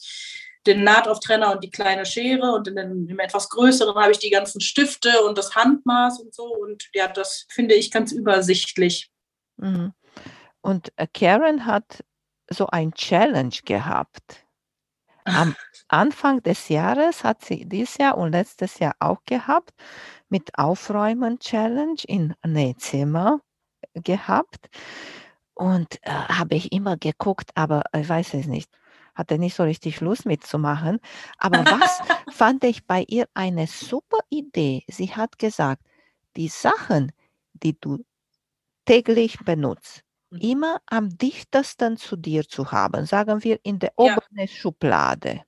[0.68, 2.76] den Nahtauftrenner und die kleine Schere und in
[3.08, 6.44] dem etwas größeren habe ich die ganzen Stifte und das Handmaß und so.
[6.44, 9.10] Und ja, das finde ich ganz übersichtlich.
[9.58, 9.94] Mhm.
[10.62, 12.04] Und äh, Karen hat
[12.50, 14.46] so ein Challenge gehabt.
[15.24, 15.56] Am
[15.88, 19.72] Anfang des Jahres hat sie dieses Jahr und letztes Jahr auch gehabt
[20.28, 23.42] mit Aufräumen Challenge in Nähzimmer
[23.94, 24.70] gehabt
[25.54, 28.70] und äh, habe ich immer geguckt, aber ich weiß es nicht,
[29.16, 31.00] hatte nicht so richtig Lust mitzumachen.
[31.38, 34.84] Aber was fand ich bei ihr eine super Idee?
[34.88, 35.84] Sie hat gesagt,
[36.36, 37.12] die Sachen,
[37.54, 38.04] die du
[38.86, 40.40] täglich benutzt, mhm.
[40.40, 44.18] immer am dichtesten zu dir zu haben, sagen wir in der Ja.
[44.18, 45.44] oberen Schublade.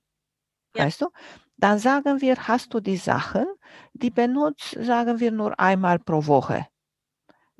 [0.76, 0.84] Ja.
[0.86, 1.08] Weißt du?
[1.56, 3.46] Dann sagen wir, hast du die Sachen,
[3.94, 6.66] die benutzt, sagen wir nur einmal pro Woche.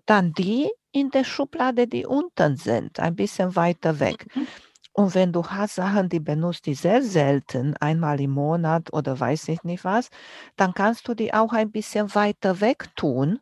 [0.06, 4.26] Dann die in der Schublade, die unten sind, ein bisschen weiter weg.
[4.34, 4.48] Mhm.
[4.94, 9.48] Und wenn du hast Sachen, die benutzt die sehr selten, einmal im Monat oder weiß
[9.48, 10.10] ich nicht was,
[10.56, 13.40] dann kannst du die auch ein bisschen weiter weg tun,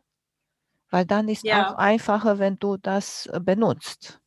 [0.89, 1.75] weil dann ist auch Ja.
[1.75, 4.19] einfacher, wenn du das äh, benutzt.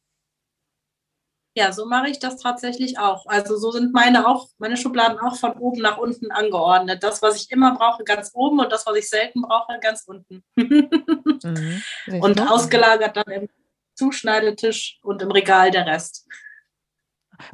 [1.57, 3.27] Ja, so mache ich das tatsächlich auch.
[3.27, 7.03] Also so sind meine auch, meine Schubladen auch von oben nach unten angeordnet.
[7.05, 10.43] Das, was ich immer brauche, ganz oben und das, was ich selten brauche, ganz unten.
[10.57, 11.83] Mhm.
[12.21, 13.49] Und ausgelagert dann im
[13.95, 16.27] Zuschneidetisch und im Regal der Rest.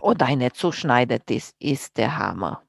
[0.03, 2.63] Oh, deine Zuschneidetisch ist der Hammer.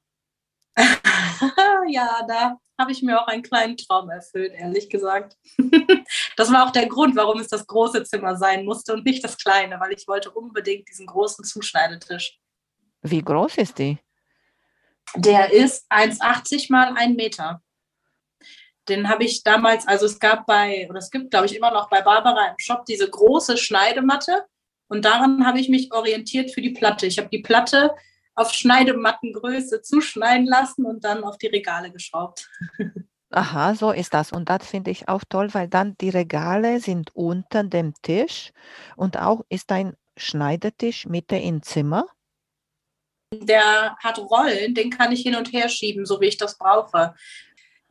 [1.88, 5.38] ja, da habe ich mir auch einen kleinen Traum erfüllt, ehrlich gesagt.
[6.38, 9.38] das war auch der Grund, warum es das große Zimmer sein musste und nicht das
[9.38, 12.40] kleine, weil ich wollte unbedingt diesen großen Zuschneidetisch.
[13.02, 14.00] Wie groß ist die?
[15.16, 17.62] Der ist 1,80 mal 1 Meter.
[18.88, 21.90] Den habe ich damals, also es gab bei, oder es gibt, glaube ich, immer noch
[21.90, 24.46] bei Barbara im Shop diese große Schneidematte.
[24.92, 27.06] Und daran habe ich mich orientiert für die Platte.
[27.06, 27.92] Ich habe die Platte
[28.36, 32.50] auf Schneidemattengröße zuschneiden lassen und dann auf die Regale geschraubt.
[33.30, 34.34] Aha, so ist das.
[34.34, 38.52] Und das finde ich auch toll, weil dann die Regale sind unter dem Tisch
[38.98, 42.06] und auch ist ein Schneidetisch Mitte im Zimmer.
[43.34, 47.16] Der hat Rollen, den kann ich hin und her schieben, so wie ich das brauche.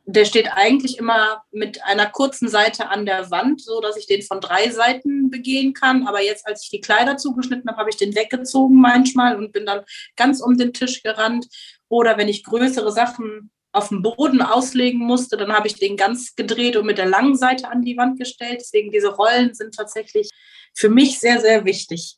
[0.05, 4.21] Der steht eigentlich immer mit einer kurzen Seite an der Wand, so dass ich den
[4.23, 6.07] von drei Seiten begehen kann.
[6.07, 9.65] Aber jetzt, als ich die Kleider zugeschnitten habe, habe ich den weggezogen manchmal und bin
[9.65, 9.81] dann
[10.15, 11.47] ganz um den Tisch gerannt.
[11.87, 16.35] Oder wenn ich größere Sachen auf dem Boden auslegen musste, dann habe ich den ganz
[16.35, 18.59] gedreht und mit der langen Seite an die Wand gestellt.
[18.59, 20.29] Deswegen diese Rollen sind tatsächlich
[20.73, 22.17] für mich sehr, sehr wichtig.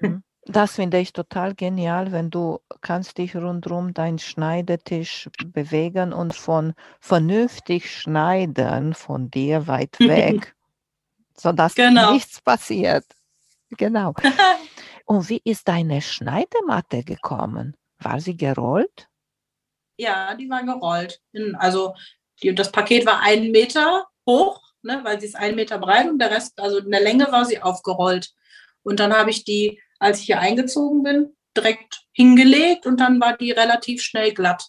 [0.00, 0.22] Mhm.
[0.46, 6.74] Das finde ich total genial, wenn du kannst dich rundherum deinen Schneidetisch bewegen und von
[7.00, 10.54] vernünftig schneiden von dir weit weg,
[11.36, 12.12] sodass Genau.
[12.12, 13.04] nichts passiert.
[13.70, 14.14] Genau.
[15.06, 17.76] Und wie ist deine Schneidematte gekommen?
[17.98, 19.08] War sie gerollt?
[19.98, 21.20] Ja, die war gerollt.
[21.58, 21.94] Also
[22.42, 26.18] die, das Paket war einen Meter hoch, ne, weil sie ist einen Meter breit und
[26.18, 28.32] der Rest, also in der Länge war sie aufgerollt.
[28.82, 33.36] Und dann habe ich die, als ich hier eingezogen bin, direkt hingelegt und dann war
[33.36, 34.68] die relativ schnell glatt.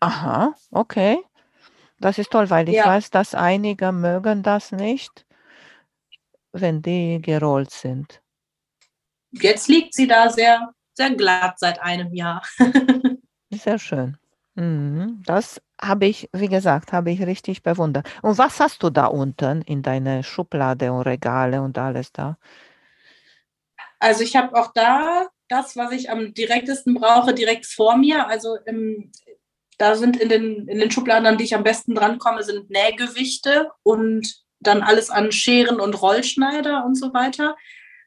[0.00, 1.18] Aha, okay.
[2.00, 2.86] Das ist toll, weil ich Ja.
[2.86, 5.26] weiß, dass einige mögen das nicht,
[6.52, 8.22] wenn die gerollt sind.
[9.32, 12.42] jetzt liegt sie da sehr, sehr glatt seit einem Jahr.
[13.52, 14.16] Sehr schön.
[14.54, 15.22] Mhm.
[15.26, 18.08] Das habe ich, wie gesagt, habe ich richtig bewundert.
[18.22, 22.38] Und was hast du da unten in deiner Schublade und Regale und alles da?
[24.00, 28.26] Also ich habe auch da das, was ich am direktesten brauche, direkt vor mir.
[28.26, 29.12] Also im,
[29.78, 33.70] da sind in den, in den Schubladen, an die ich am besten drankomme, sind Nähgewichte
[33.82, 37.56] und dann alles an Scheren und Rollschneider und so weiter.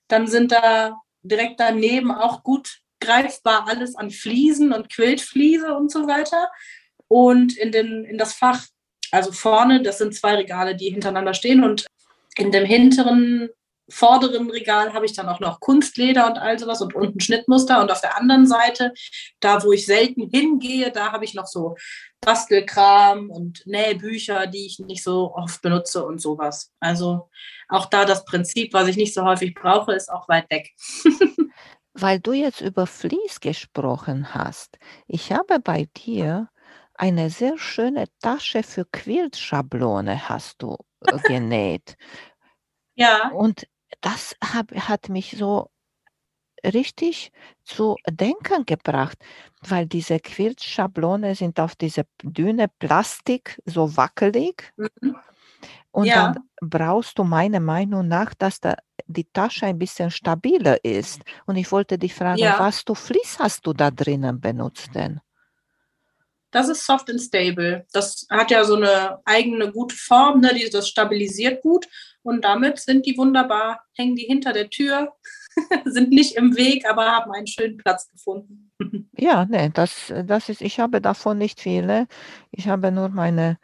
[0.07, 6.07] Dann sind da direkt daneben auch gut greifbar alles an Fliesen und Quiltfliese und so
[6.07, 6.49] weiter.
[7.07, 8.65] Und in, den, in das Fach,
[9.11, 11.85] also vorne, das sind zwei Regale, die hintereinander stehen und
[12.37, 13.49] in dem hinteren
[13.89, 17.81] vorderen Regal habe ich dann auch noch Kunstleder und all sowas und unten Schnittmuster.
[17.81, 18.93] Und auf der anderen Seite,
[19.39, 21.75] da wo ich selten hingehe, da habe ich noch so
[22.21, 26.71] Bastelkram und Nähbücher, die ich nicht so oft benutze und sowas.
[26.79, 27.29] Also
[27.67, 30.71] auch da das Prinzip, was ich nicht so häufig brauche, ist auch weit weg.
[31.93, 34.79] Weil du jetzt über Vlies gesprochen hast.
[35.07, 36.49] Ich habe bei dir
[36.95, 41.97] eine sehr schöne Tasche für Quiltschablone hast du äh, genäht.
[42.95, 43.29] Ja.
[43.29, 43.67] Und
[44.03, 45.71] das hab, hat mich so
[46.63, 47.31] richtig
[47.63, 49.17] zu denken gebracht,
[49.67, 54.73] weil diese Quiltschablone sind auf diese dünne Plastik so wackelig.
[54.77, 55.15] Mhm.
[55.91, 56.33] Und ja.
[56.33, 58.75] dann brauchst du meiner Meinung nach, dass da
[59.05, 61.21] die Tasche ein bisschen stabiler ist.
[61.45, 62.57] Und ich wollte dich fragen, ja.
[62.59, 65.21] was du Vlies hast du da drinnen benutzt denn?
[66.53, 67.85] Das ist soft and stable.
[67.91, 70.53] Das hat ja so eine eigene gute Form, ne?
[70.53, 71.87] die, das stabilisiert gut.
[72.21, 75.13] Und damit sind die wunderbar, hängen die hinter der Tür,
[75.85, 78.71] sind nicht im Weg, aber haben einen schönen Platz gefunden.
[79.15, 82.07] Ja, nee, das, das ist, ich habe davon nicht viele.
[82.51, 83.57] Ich habe nur meine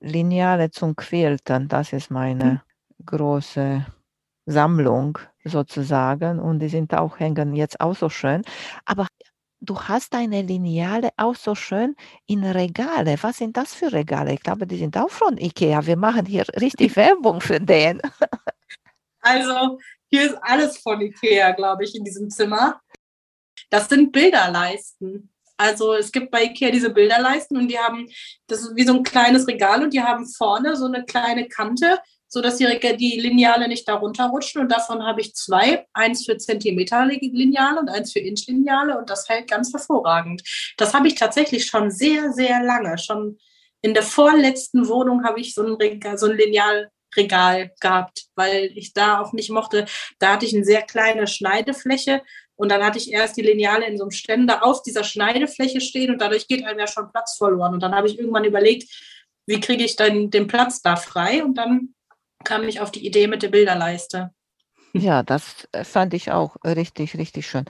[0.00, 1.68] Lineale zum Quilten.
[1.68, 2.60] Das ist meine hm.
[3.06, 3.86] große
[4.46, 6.40] Sammlung sozusagen.
[6.40, 8.42] Und die sind auch, hängen jetzt auch so schön.
[8.84, 9.06] Aber
[9.66, 11.96] du hast deine Lineale auch so schön
[12.26, 13.16] in Regale.
[13.20, 14.34] Was sind das für Regale?
[14.34, 15.86] Ich glaube, die sind auch von Ikea.
[15.86, 18.00] Wir machen hier richtig Werbung für den.
[19.20, 22.80] Also, hier ist alles von Ikea, glaube ich, in diesem Zimmer.
[23.70, 25.32] Das sind Bilderleisten.
[25.58, 28.08] Also es gibt bei Ikea diese Bilderleisten und die haben,
[28.46, 31.98] das ist wie so ein kleines Regal und die haben vorne so eine kleine Kante
[32.28, 32.66] so dass die,
[32.96, 34.60] die Lineale nicht darunter rutschen.
[34.60, 39.48] Und davon habe ich zwei, eins für Zentimeter-Lineale und eins für Inch-Lineale und das hält
[39.48, 40.42] ganz hervorragend.
[40.76, 42.98] Das habe ich tatsächlich schon sehr, sehr lange.
[42.98, 43.38] Schon
[43.82, 48.92] in der vorletzten Wohnung habe ich so ein, Regal, so ein Linealregal gehabt, weil ich
[48.92, 49.86] da auch nicht mochte.
[50.18, 52.22] Da hatte ich eine sehr kleine Schneidefläche
[52.56, 56.10] und dann hatte ich erst die Lineale in so einem Ständer auf dieser Schneidefläche stehen
[56.10, 57.74] und dadurch geht einem ja schon Platz verloren.
[57.74, 58.90] Und dann habe ich irgendwann überlegt,
[59.46, 61.44] wie kriege ich dann den Platz da frei?
[61.44, 61.94] Und dann
[62.46, 64.30] kam ich auf die Idee mit der Bilderleiste.
[64.94, 67.64] Ja, das äh, fand ich auch richtig, richtig schön.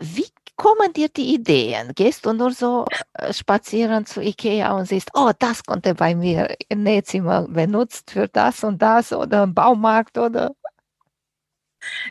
[0.00, 1.92] Wie kommen dir die Ideen?
[1.94, 6.56] Gehst du nur so äh, spazieren zu Ikea und siehst, oh, das konnte bei mir
[6.68, 10.54] im Nähzimmer benutzt für das und das oder im Baumarkt oder?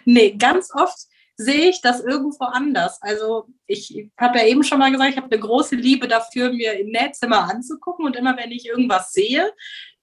[0.04, 1.08] Nee, ganz oft
[1.38, 3.02] sehe ich das irgendwo anders.
[3.02, 6.80] Also ich habe ja eben schon mal gesagt, ich habe eine große Liebe dafür, mir
[6.80, 9.52] im Nähzimmer anzugucken und immer wenn ich irgendwas sehe,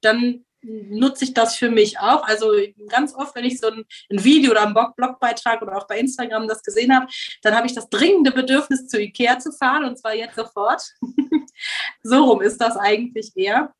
[0.00, 2.24] dann nutze ich das für mich auch.
[2.24, 2.52] Also
[2.88, 6.48] ganz oft, wenn ich so ein, ein Video oder einen Blogbeitrag oder auch bei Instagram
[6.48, 7.06] das gesehen habe,
[7.42, 10.82] dann habe ich das dringende Bedürfnis, zu Ikea zu fahren und zwar jetzt sofort.
[12.02, 13.74] so rum ist das eigentlich eher.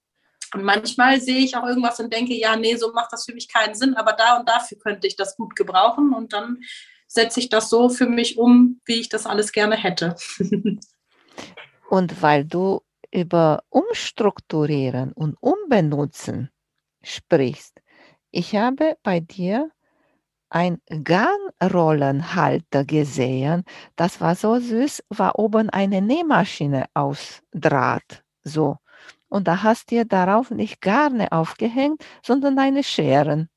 [0.55, 3.49] Und manchmal sehe ich auch irgendwas und denke, ja, nee, so macht das für mich
[3.49, 6.61] keinen Sinn, aber da und dafür könnte ich das gut gebrauchen und dann
[7.07, 10.16] setze ich das so für mich um, wie ich das alles gerne hätte.
[11.89, 16.51] und weil du über Umstrukturieren und Umbenutzen
[17.03, 17.80] sprichst.
[18.30, 19.70] Ich habe bei dir
[20.48, 23.64] ein Garnrollenhalter gesehen.
[23.96, 28.22] Das war so süß, war oben eine Nähmaschine aus Draht.
[28.44, 28.76] So.
[29.28, 33.48] Und da hast du dir darauf nicht Garne aufgehängt, sondern deine Scheren.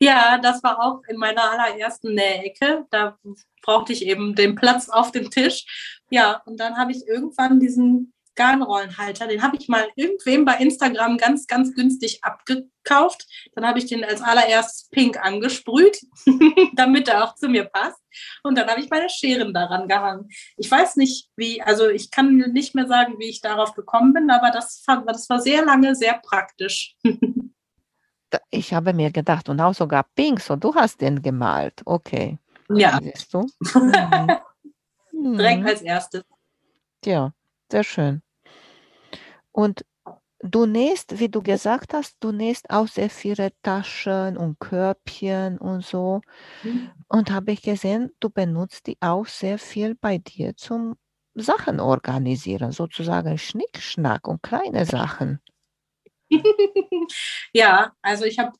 [0.00, 2.86] Ja, das war auch in meiner allerersten Nähecke.
[2.90, 3.18] Da
[3.62, 5.64] brauchte ich eben den Platz auf dem Tisch.
[6.10, 9.26] Ja, und dann habe ich irgendwann diesen Garnrollenhalter.
[9.26, 13.26] Den habe ich mal irgendwem bei Instagram ganz, ganz günstig abgekauft.
[13.54, 16.00] Dann habe ich den als allererstes pink angesprüht,
[16.74, 18.00] damit er auch zu mir passt.
[18.42, 20.28] Und dann habe ich meine Scheren daran gehangen.
[20.56, 24.30] Ich weiß nicht, wie, also ich kann nicht mehr sagen, wie ich darauf gekommen bin,
[24.30, 26.96] aber das, fand, das war sehr lange sehr praktisch.
[28.50, 31.82] ich habe mir gedacht, und auch sogar pink, so du hast den gemalt.
[31.84, 32.38] Okay.
[32.70, 32.98] Ja.
[33.02, 33.46] Siehst du?
[35.24, 35.38] Mhm.
[35.38, 36.24] Direkt als erstes.
[37.04, 37.32] Ja,
[37.70, 38.22] sehr schön.
[39.54, 39.84] Und
[40.40, 45.84] du nähst, wie du gesagt hast, du nähst auch sehr viele Taschen und Körbchen und
[45.84, 46.20] so.
[46.64, 46.90] Mhm.
[47.08, 50.96] Und habe ich gesehen, du benutzt die auch sehr viel bei dir zum
[51.34, 55.40] Sachen organisieren, sozusagen Schnickschnack und kleine Sachen.
[57.52, 58.52] ja, also ich habe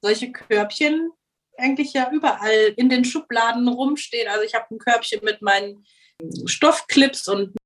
[0.00, 1.10] solche Körbchen
[1.58, 4.28] eigentlich ja überall in den Schubladen rumstehen.
[4.28, 5.84] Also ich habe ein Körbchen mit meinen
[6.46, 7.56] Stoffclips und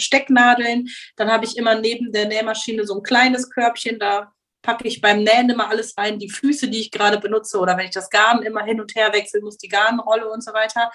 [0.00, 0.88] Stecknadeln.
[1.16, 4.32] Dann habe ich immer neben der Nähmaschine so ein kleines Körbchen, da
[4.62, 7.86] packe ich beim Nähen immer alles rein, die Füße, die ich gerade benutze oder wenn
[7.86, 10.90] ich das Garn immer hin und her wechseln muss, die Garnrolle und so weiter.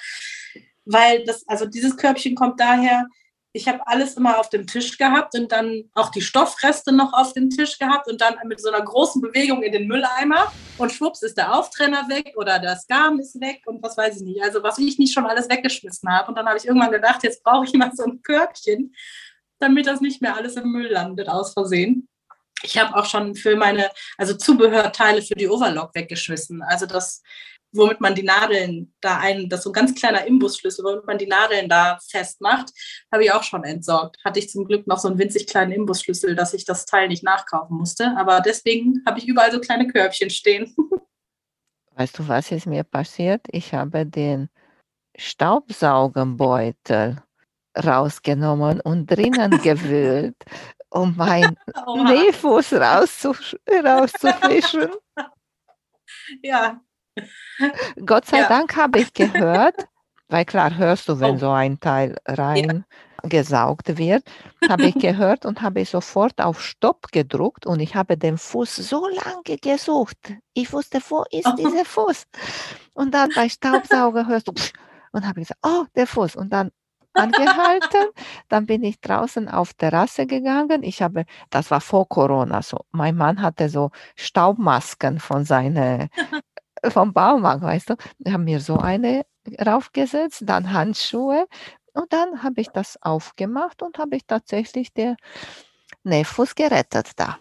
[0.85, 3.07] Weil das, also dieses Körbchen kommt daher,
[3.55, 7.31] ich habe alles immer auf dem Tisch gehabt und dann auch die Stoffreste noch auf
[7.31, 11.23] dem Tisch gehabt und dann mit so einer großen Bewegung in den Mülleimer und schwupps
[11.23, 14.43] ist der Auftrenner weg oder das Garn ist weg und was weiß ich nicht.
[14.43, 16.27] Also was ich nicht schon alles weggeschmissen habe.
[16.27, 18.93] Und dann habe ich irgendwann gedacht, jetzt brauche ich mal so ein Körbchen,
[19.59, 22.09] damit das nicht mehr alles im Müll landet aus Versehen.
[22.61, 26.61] Ich habe auch schon für meine, also Zubehörteile für die Overlock weggeschmissen.
[26.61, 27.21] Also das
[27.75, 31.17] womit man die Nadeln da ein, das ist so ein ganz kleiner Imbusschlüssel, womit man
[31.17, 32.71] die Nadeln da festmacht,
[33.11, 34.17] habe ich auch schon entsorgt.
[34.23, 37.23] Hatte ich zum Glück noch so einen winzig kleinen Imbusschlüssel, dass ich das Teil nicht
[37.23, 38.15] nachkaufen musste.
[38.17, 40.75] Aber deswegen habe ich überall so kleine Körbchen stehen.
[41.95, 43.41] Weißt du, was ist mir passiert?
[43.51, 44.49] Ich habe den
[45.17, 47.23] Staubsaugenbeutel
[47.77, 50.35] rausgenommen und drinnen gewühlt,
[50.89, 51.57] um meinen
[52.05, 54.89] Nähfuß rauszufischen.
[56.43, 56.81] ja,
[58.05, 58.47] Gott sei Ja.
[58.49, 59.87] Dank habe ich gehört,
[60.29, 61.39] weil klar hörst du, wenn Oh.
[61.39, 62.85] so ein Teil rein
[63.23, 64.23] gesaugt wird,
[64.69, 69.07] habe ich gehört und habe sofort auf Stopp gedruckt und ich habe den Fuß so
[69.07, 70.17] lange gesucht.
[70.53, 71.55] Ich wusste, wo ist Oh.
[71.57, 72.25] dieser Fuß?
[72.93, 74.53] Und dann bei Staubsauger hörst du
[75.11, 76.35] und habe gesagt, oh, der Fuß.
[76.35, 76.71] Und dann
[77.13, 78.09] angehalten,
[78.49, 80.83] dann bin ich draußen auf Terrasse gegangen.
[80.83, 82.79] Ich habe, das war vor Corona so.
[82.91, 86.09] Mein Mann hatte so Staubmasken von seiner
[86.91, 87.95] vom Baumarkt, weißt du.
[88.19, 89.25] Ich habe mir so eine
[89.65, 91.47] raufgesetzt, dann Handschuhe
[91.93, 95.15] und dann habe ich das aufgemacht und habe ich tatsächlich den
[96.03, 97.39] Nähfuß gerettet da.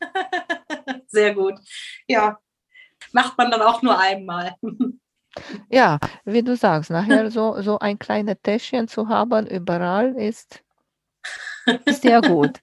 [1.06, 1.54] Sehr gut.
[2.06, 2.38] Ja,
[3.12, 4.54] macht man dann auch nur einmal.
[5.70, 10.64] Ja, wie du sagst, nachher so, so ein kleines Täschchen zu haben überall ist,
[11.84, 12.58] ist sehr gut.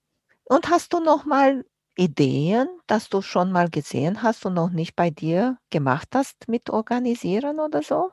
[0.44, 4.94] Und hast du noch mal Ideen, dass du schon mal gesehen hast und noch nicht
[4.96, 8.10] bei dir gemacht hast mit organisieren oder so?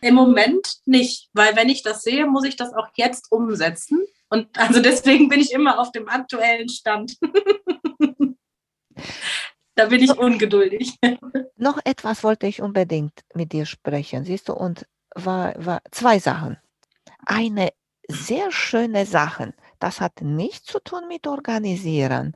[0.00, 4.04] Im Moment nicht, weil wenn ich das sehe, muss ich das auch jetzt umsetzen.
[4.30, 7.16] Und also deswegen bin ich immer auf dem aktuellen Stand.
[9.74, 10.96] da bin ich ungeduldig.
[11.56, 16.56] Noch etwas wollte ich unbedingt mit dir sprechen, siehst du, und war, war zwei Sachen.
[17.26, 17.70] Eine
[18.08, 22.34] sehr schöne Sache, das hat nichts zu tun mit Organisieren.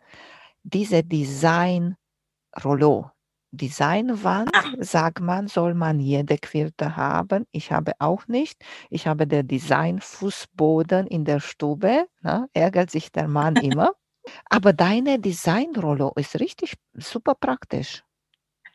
[0.65, 1.97] Diese Design-Rollo,
[3.53, 4.51] Designwand,
[4.81, 7.47] sagt man, soll man jede Quilter haben.
[7.53, 8.65] Ich habe auch nicht.
[8.91, 13.93] Ich habe den Design-Fußboden in der Stube, ne, ärgert sich der Mann immer.
[14.49, 18.03] Aber deine Design-Rollo ist richtig super praktisch.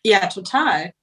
[0.03, 0.93] Ja, total.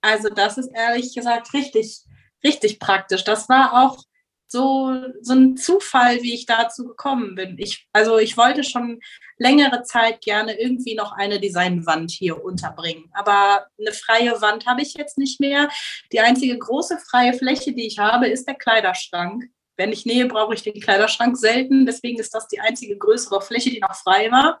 [0.00, 2.02] Also das ist ehrlich gesagt richtig,
[2.42, 3.24] richtig praktisch.
[3.24, 4.02] Das war auch
[4.50, 4.92] so,
[5.22, 7.56] so ein Zufall, wie ich dazu gekommen bin.
[7.58, 9.00] Ich, also ich wollte schon
[9.38, 13.08] längere Zeit gerne irgendwie noch eine Designwand hier unterbringen.
[13.12, 15.68] Aber eine freie Wand habe ich jetzt nicht mehr.
[16.12, 19.44] Die einzige große freie Fläche, die ich habe, ist der Kleiderschrank.
[19.76, 21.86] Wenn ich nähe, brauche ich den Kleiderschrank selten.
[21.86, 24.58] Deswegen ist das die einzige größere Fläche, die noch frei war.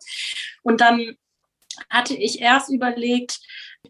[0.62, 1.16] Und dann
[1.90, 3.40] hatte ich erst überlegt,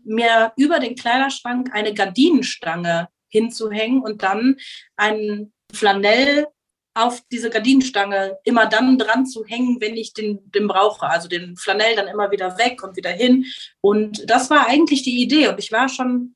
[0.03, 4.57] mir über den Kleiderschrank eine Gardinenstange hinzuhängen und dann
[4.96, 6.46] einen Flanell
[6.94, 11.08] auf diese Gardinenstange immer dann dran zu hängen, wenn ich den, den brauche.
[11.08, 13.46] Also den Flanell dann immer wieder weg und wieder hin.
[13.80, 15.48] Und das war eigentlich die Idee.
[15.48, 16.34] Und ich war schon,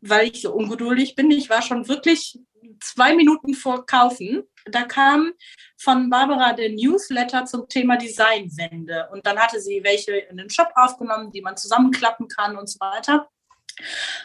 [0.00, 2.38] weil ich so ungeduldig bin, ich war schon wirklich
[2.80, 4.42] zwei Minuten vor Kaufen.
[4.66, 5.32] Da kam
[5.78, 9.08] von Barbara der Newsletter zum Thema Designwände.
[9.12, 12.78] Und dann hatte sie welche in den Shop aufgenommen, die man zusammenklappen kann und so
[12.80, 13.28] weiter.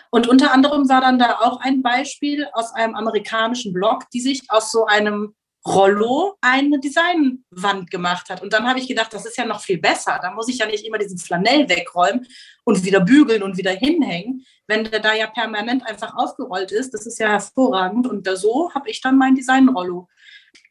[0.09, 4.43] Und unter anderem war dann da auch ein Beispiel aus einem amerikanischen Blog, die sich
[4.49, 5.35] aus so einem
[5.67, 8.41] Rollo eine Designwand gemacht hat.
[8.41, 10.17] Und dann habe ich gedacht, das ist ja noch viel besser.
[10.21, 12.25] Da muss ich ja nicht immer diesen Flanell wegräumen
[12.63, 16.93] und wieder bügeln und wieder hinhängen, wenn der da ja permanent einfach aufgerollt ist.
[16.95, 18.07] Das ist ja hervorragend.
[18.07, 20.07] Und da so habe ich dann mein Designrollo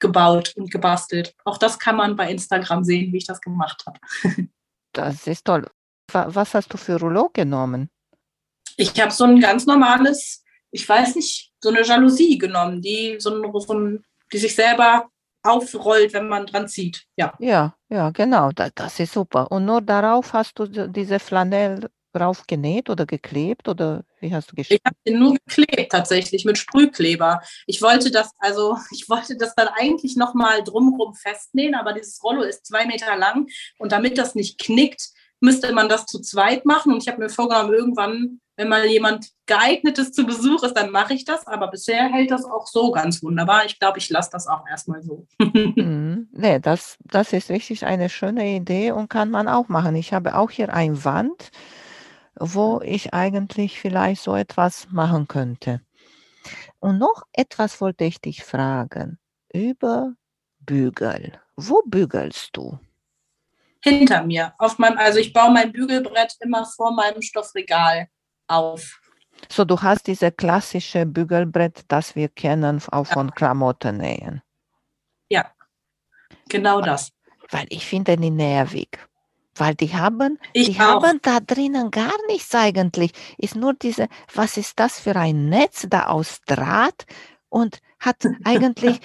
[0.01, 1.35] gebaut und gebastelt.
[1.45, 4.01] Auch das kann man bei Instagram sehen, wie ich das gemacht habe.
[4.93, 5.69] Das ist toll.
[6.11, 7.91] Wa- Was hast du für Rouleau genommen?
[8.81, 13.31] Ich habe so ein ganz normales, ich weiß nicht, so eine Jalousie genommen, die so
[13.31, 15.11] ein, so ein, die sich selber
[15.43, 17.05] aufrollt, wenn man dran zieht.
[17.17, 19.51] Ja, Ja, ja, genau, da das ist super.
[19.53, 24.55] Und nur darauf hast du diese Flanell drauf genäht oder geklebt oder wie hast du
[24.55, 24.87] ich gestrickt?
[24.87, 27.41] habe den nur geklebt tatsächlich mit Sprühkleber.
[27.67, 32.23] Ich wollte das also, ich wollte das dann eigentlich noch mal drumherum festnähen, aber dieses
[32.23, 33.47] Rollo ist zwei Meter lang
[33.79, 35.11] und damit das nicht knickt,
[35.41, 36.93] müsste man das zu zweit machen.
[36.93, 41.15] Und ich habe mir vorgenommen, irgendwann, wenn mal jemand geeignetes zu Besuch ist, dann mache
[41.15, 41.47] ich das.
[41.47, 43.65] Aber bisher hält das auch so ganz wunderbar.
[43.65, 45.27] Ich glaube, ich lasse das auch erstmal so.
[45.41, 46.29] Mhm.
[46.33, 49.97] Ne, das das ist wirklich eine schöne Idee und kann man auch machen.
[49.97, 51.51] Ich habe auch hier ein Wand,
[52.39, 55.81] wo ich eigentlich vielleicht so etwas machen könnte.
[56.81, 59.19] Und noch etwas wollte ich dich fragen
[59.53, 60.13] über
[60.59, 61.33] Bügel.
[61.57, 62.79] Wo bügelst du?
[63.83, 64.55] Hinter mir.
[64.59, 68.09] Auf meinem, also ich baue mein Bügelbrett immer vor meinem Stoffregal
[68.51, 69.01] auf.
[69.51, 74.43] So, du hast diese klassische Bügelbrett, das wir kennen auch von Klamottennähen.
[75.31, 75.51] Ja,
[76.49, 77.13] genau das.
[77.51, 78.99] Weil ich finde die nervig.
[79.57, 81.03] Weil die haben Ich die auch.
[81.03, 83.13] haben da drinnen gar nichts eigentlich.
[83.39, 87.07] Ist nur diese was ist das für ein Netz da aus Draht
[87.49, 89.01] und hat eigentlich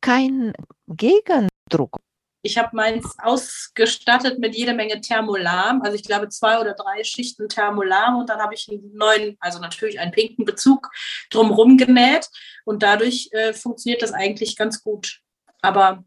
[0.00, 0.52] keinen
[0.86, 2.00] Gegendruck.
[2.42, 5.82] Ich habe meins ausgestattet mit jede Menge Thermolam.
[5.82, 9.58] Also ich glaube zwei oder drei Schichten Thermolam und dann habe ich einen neuen, also
[9.58, 10.90] natürlich einen pinken Bezug
[11.30, 12.28] drumherum genäht
[12.64, 15.20] und dadurch äh, funktioniert das eigentlich ganz gut.
[15.60, 16.04] Aber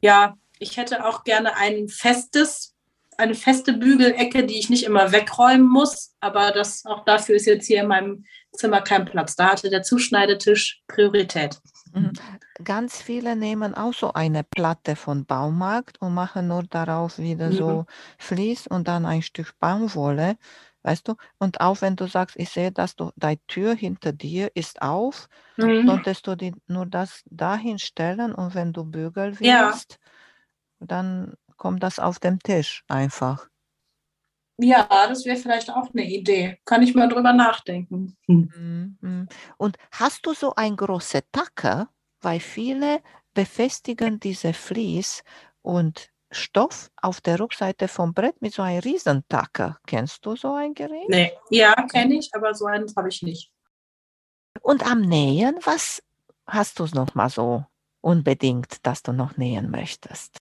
[0.00, 2.73] ja, ich hätte auch gerne ein festes,
[3.18, 6.14] eine feste Bügelecke, die ich nicht immer wegräumen muss.
[6.20, 9.36] Aber das auch dafür ist jetzt hier in meinem Zimmer kein Platz.
[9.36, 11.60] Da hatte der Zuschneidetisch Priorität.
[11.92, 12.12] Mhm.
[12.62, 17.52] Ganz viele nehmen auch so eine Platte von Baumarkt und machen nur darauf wieder Mhm.
[17.52, 17.86] so
[18.18, 20.36] Vlies und dann ein Stück Baumwolle,
[20.82, 21.14] weißt du?
[21.38, 25.28] Und auch wenn du sagst, ich sehe, dass du deine Tür hinter dir ist auf,
[25.58, 25.86] Mhm.
[25.86, 29.70] solltest du die, nur das dahin stellen und wenn du bügeln Ja.
[29.70, 29.98] willst,
[30.80, 33.48] dann kommt das auf den Tisch einfach.
[34.58, 36.58] Ja, das wäre vielleicht auch eine Idee.
[36.64, 38.16] Kann ich mal drüber nachdenken.
[38.26, 38.96] Hm.
[39.00, 39.28] Mhm.
[39.56, 41.88] Und hast du so ein große Tacker?
[42.20, 43.02] Weil viele
[43.34, 45.24] befestigen diese Vlies
[45.62, 49.78] und Stoff auf der Rückseite vom Brett mit so einem Riesentacker.
[49.86, 51.08] Kennst du so ein Gerät?
[51.08, 53.50] Nee, ja, kenne ich, aber so eins habe ich nicht.
[54.60, 56.02] Und am Nähen, was
[56.46, 57.64] hast du noch mal so
[58.00, 60.38] unbedingt, dass du noch nähen möchtest?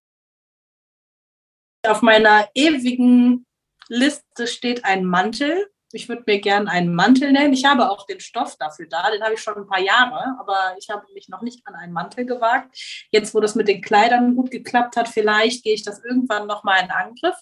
[1.86, 3.46] Auf meiner ewigen
[3.90, 5.68] Liste steht ein Mantel.
[5.92, 7.54] Ich würde mir gerne einen Mantel nennen.
[7.54, 9.12] Ich habe auch den Stoff dafür da.
[9.12, 11.92] Den habe ich schon ein paar Jahre, aber ich habe mich noch nicht an einen
[11.92, 12.76] Mantel gewagt.
[13.12, 16.84] Jetzt, wo das mit den Kleidern gut geklappt hat, vielleicht gehe ich das irgendwann nochmal
[16.84, 17.36] in Angriff.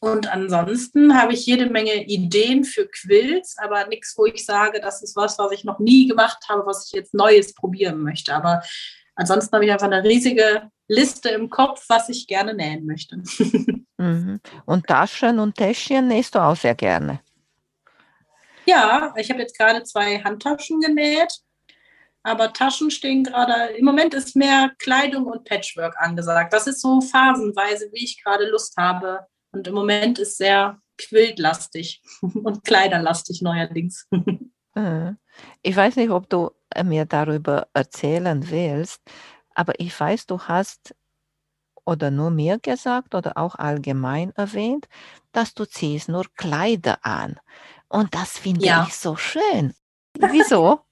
[0.00, 5.02] Und ansonsten habe ich jede Menge Ideen für Quills, aber nichts, wo ich sage, das
[5.02, 8.34] ist was, was ich noch nie gemacht habe, was ich jetzt Neues probieren möchte.
[8.34, 8.62] Aber
[9.14, 13.22] ansonsten habe ich einfach eine riesige Liste im Kopf, was ich gerne nähen möchte.
[13.96, 14.40] Mhm.
[14.66, 17.20] Und Taschen und Täschchen nähst du auch sehr gerne.
[18.66, 21.32] Ja, ich habe jetzt gerade zwei Handtaschen genäht,
[22.22, 26.52] aber Taschen stehen gerade, im Moment ist mehr Kleidung und Patchwork angesagt.
[26.52, 29.26] Das ist so phasenweise, wie ich gerade Lust habe.
[29.52, 34.08] Und im Moment ist sehr quiltlastig und kleiderlastig neuerdings.
[34.74, 35.18] Mhm.
[35.62, 39.00] Ich weiß nicht, ob du äh, mir darüber erzählen willst,
[39.54, 40.94] aber ich weiß, du hast
[41.86, 44.88] oder nur mir gesagt oder auch allgemein erwähnt,
[45.32, 47.38] dass du ziehst nur Kleider an.
[47.88, 48.86] Und das finde Ja.
[48.88, 49.74] ich so schön.
[50.18, 50.80] Wieso?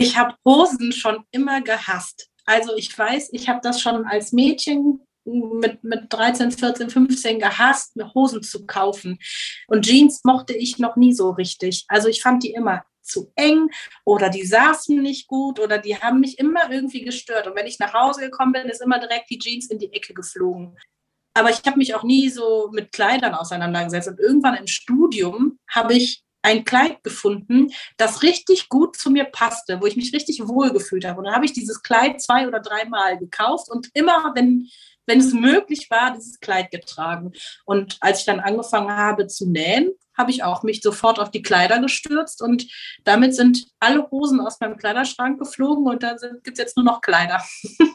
[0.00, 2.28] Ich habe Hosen schon immer gehasst.
[2.44, 7.96] Also ich weiß, ich habe das schon als Mädchen mit, mit 13, 14, 15 gehasst,
[7.96, 9.18] mir Hosen zu kaufen.
[9.66, 11.84] Und Jeans mochte ich noch nie so richtig.
[11.88, 13.68] Also ich fand die immer zu eng
[14.04, 17.46] oder die saßen nicht gut oder die haben mich immer irgendwie gestört.
[17.46, 20.14] Und wenn ich nach Hause gekommen bin, ist immer direkt die Jeans in die Ecke
[20.14, 20.76] geflogen.
[21.34, 24.08] Aber ich habe mich auch nie so mit Kleidern auseinandergesetzt.
[24.08, 29.80] Und irgendwann im Studium habe ich ein Kleid gefunden, das richtig gut zu mir passte,
[29.80, 31.18] wo ich mich richtig wohl gefühlt habe.
[31.18, 34.68] Und dann habe ich dieses Kleid zwei oder dreimal gekauft und immer, wenn,
[35.06, 37.32] wenn es möglich war, dieses Kleid getragen.
[37.64, 41.42] Und als ich dann angefangen habe zu nähen, habe ich auch mich sofort auf die
[41.42, 42.66] Kleider gestürzt und
[43.04, 47.00] damit sind alle Hosen aus meinem Kleiderschrank geflogen und da gibt es jetzt nur noch
[47.00, 47.42] Kleider.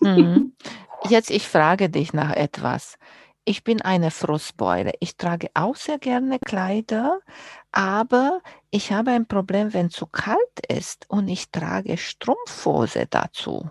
[0.02, 0.56] Mhm.
[1.10, 2.98] Jetzt, ich frage dich nach etwas.
[3.46, 4.94] Ich bin eine Frostbeule.
[5.02, 7.20] Ich trage auch sehr gerne Kleider,
[7.74, 10.38] aber ich habe ein Problem, wenn zu kalt
[10.70, 13.70] ist und ich trage Strumpfhose dazu.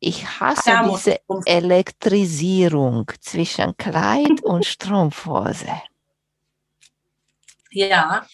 [0.00, 5.82] Ich hasse diese Elektrisierung zwischen Kleid und Strumpfhose.
[7.70, 8.26] Ja,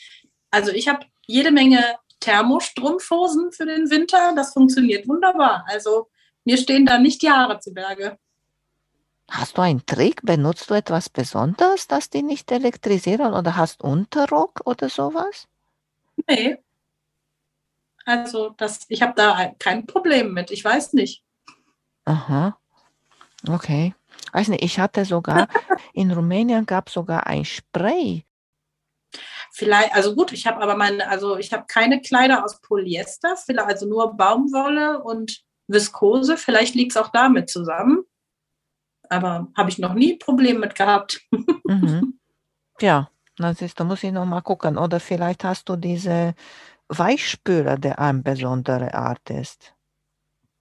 [0.51, 4.35] also ich habe jede Menge Thermostrumpfhosen für den Winter.
[4.35, 5.65] Das funktioniert wunderbar.
[5.69, 6.09] Also
[6.45, 8.19] Mir stehen da nicht die Haare zu Berge.
[9.31, 10.21] Hast du einen Trick?
[10.23, 15.49] Benutzt du etwas Besonderes, das die nicht elektrisieren oder hast Unterrock oder sowas?
[16.29, 16.59] Nee.
[18.05, 20.51] Also das, ich habe da kein Problem mit.
[20.51, 21.25] Ich weiß nicht.
[22.05, 22.59] Aha.
[23.49, 23.95] Okay.
[24.33, 25.49] Weiß nicht, ich hatte sogar,
[25.95, 28.27] in Rumänien gab es sogar ein Spray.
[29.57, 33.87] Vielleicht, also gut, ich habe aber meine, also ich habe keine Kleider aus Polyester, also
[33.87, 36.37] nur Baumwolle und Viskose.
[36.37, 38.03] Vielleicht liegt es auch damit zusammen.
[39.09, 41.21] Aber habe ich noch nie Probleme mit gehabt.
[41.67, 42.19] Mhm.
[42.79, 44.77] Ja, das ist, da muss ich noch mal gucken.
[44.77, 46.35] Oder vielleicht hast du diese
[46.89, 49.75] Weichspüler, der eine besondere Art ist.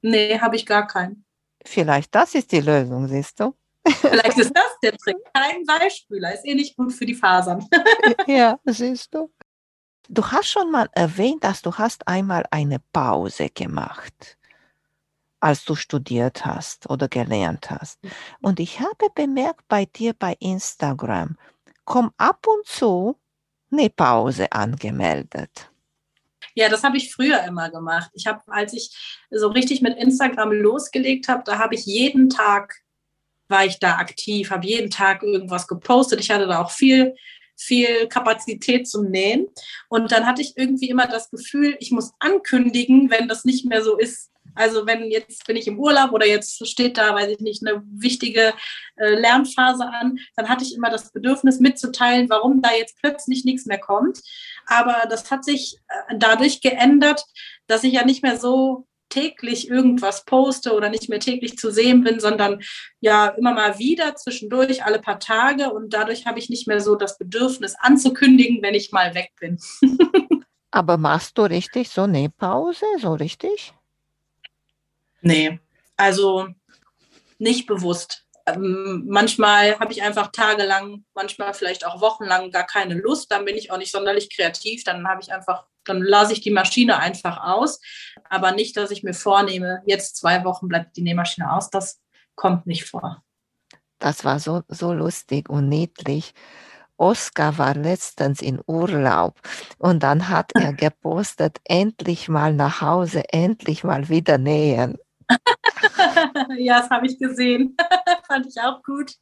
[0.02, 1.26] Nee, habe ich gar keinen.
[1.66, 3.54] Vielleicht das ist die Lösung, siehst du?
[3.88, 5.18] Vielleicht ist das der Trick.
[5.34, 7.68] Kein Weichspüler, ist eh nicht gut für die Fasern.
[8.28, 9.32] ja, siehst du.
[10.10, 14.38] Du hast schon mal erwähnt, dass du hast einmal eine Pause gemacht
[15.44, 18.02] als du studiert hast oder gelernt hast.
[18.02, 18.10] Mhm.
[18.42, 21.38] Und ich habe bemerkt bei dir bei Instagram,
[21.84, 23.20] komm ab und zu
[23.70, 25.70] eine Pause angemeldet.
[26.56, 28.10] Ja, das habe ich früher immer gemacht.
[28.14, 28.96] Ich habe, als ich
[29.32, 32.83] so richtig mit Instagram losgelegt habe, da habe ich jeden Tag
[33.54, 36.20] war ich da aktiv, habe jeden Tag irgendwas gepostet.
[36.20, 37.14] Ich hatte da auch viel,
[37.56, 39.46] viel Kapazität zum Nähen.
[39.90, 43.84] Und dann hatte ich irgendwie immer das Gefühl, ich muss ankündigen, wenn das nicht mehr
[43.84, 47.40] so ist, also wenn jetzt bin ich im Urlaub oder jetzt steht da, weiß ich
[47.40, 48.54] nicht, eine wichtige
[48.98, 53.66] äh, Lernphase an, dann hatte ich immer das Bedürfnis mitzuteilen, warum da jetzt plötzlich nichts
[53.68, 54.20] mehr kommt.
[54.66, 57.24] Aber das hat sich äh, dadurch geändert,
[57.68, 62.04] dass ich ja nicht mehr so täglich irgendwas poste oder nicht mehr täglich zu sehen
[62.04, 62.62] bin, sondern
[63.00, 66.96] ja immer mal wieder zwischendurch alle paar Tage und dadurch habe ich nicht mehr so
[66.96, 69.60] das Bedürfnis anzukündigen, wenn ich mal weg bin.
[70.72, 73.74] Aber machst du richtig so eine Pause, so richtig?
[75.22, 75.60] Nee,
[75.96, 76.48] also
[77.38, 78.26] nicht bewusst.
[78.48, 83.32] Ähm, manchmal habe ich einfach tagelang, manchmal vielleicht auch wochenlang gar keine Lust.
[83.32, 84.84] Dann bin ich auch nicht sonderlich kreativ.
[84.84, 87.80] Dann habe ich einfach, dann lasse ich die Maschine einfach aus.
[88.30, 91.70] Aber nicht, dass ich mir vornehme, jetzt zwei Wochen bleibt die Nähmaschine aus.
[91.70, 92.02] Das
[92.36, 93.24] kommt nicht vor.
[94.00, 96.34] Das war so, so lustig und niedlich.
[96.98, 99.40] Oskar war letztens in Urlaub
[99.78, 104.98] und dann hat er gepostet, endlich mal nach Hause, endlich mal wieder nähen.
[106.58, 107.76] ja, das habe ich gesehen.
[108.28, 109.18] Fand ich auch gut.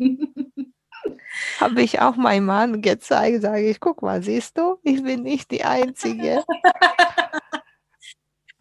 [1.60, 5.52] Habe ich auch meinem Mann gezeigt, sage ich, guck mal, siehst du, ich bin nicht
[5.52, 6.44] die Einzige.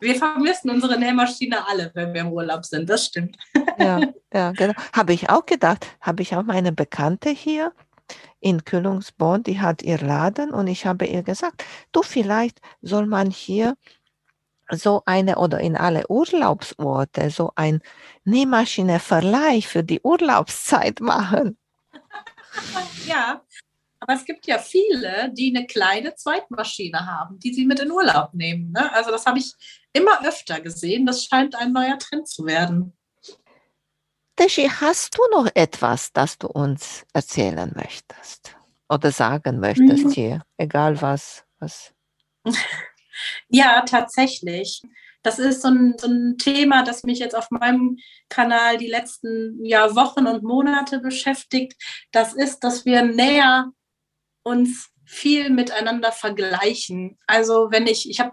[0.01, 3.37] Wir vermissen unsere Nähmaschine alle, wenn wir im Urlaub sind, das stimmt.
[3.79, 4.01] ja,
[4.33, 4.73] ja, genau.
[4.95, 7.73] Habe ich auch gedacht, habe ich auch meine Bekannte hier
[8.41, 13.31] in Kühlungsborn, die hat ihr Laden und ich habe ihr gesagt, du, vielleicht soll man
[13.31, 13.77] hier
[14.71, 17.81] so eine oder in alle Urlaubsorte so ein
[18.25, 21.59] Nähmaschine-Verleih für die Urlaubszeit machen.
[23.07, 23.43] Ja,
[24.01, 28.33] aber es gibt ja viele, die eine kleine Zweitmaschine haben, die sie mit in Urlaub
[28.33, 28.73] nehmen.
[28.73, 28.93] Ne?
[28.95, 29.53] Also das habe ich
[29.93, 31.05] immer öfter gesehen.
[31.05, 32.97] Das scheint ein neuer Trend zu werden.
[34.37, 38.57] Teschi, hast du noch etwas, das du uns erzählen möchtest
[38.89, 40.11] oder sagen möchtest mhm.
[40.11, 40.43] hier?
[40.57, 41.45] Egal was.
[41.59, 41.93] was.
[43.49, 44.81] Ja, tatsächlich.
[45.23, 47.99] Das ist so ein, so ein, Thema, das mich jetzt auf meinem
[48.29, 51.75] Kanal die letzten ja, Wochen und Monate beschäftigt.
[52.13, 53.71] Das ist, dass wir näher
[54.43, 57.19] uns viel miteinander vergleichen.
[57.27, 58.33] Also wenn ich, ich habe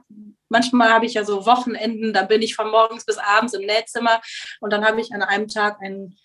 [0.50, 4.22] manchmal habe ich ja so Wochenenden, da bin ich von morgens bis abends im Nähzimmer
[4.62, 6.18] und dann habe ich an einem Tag einen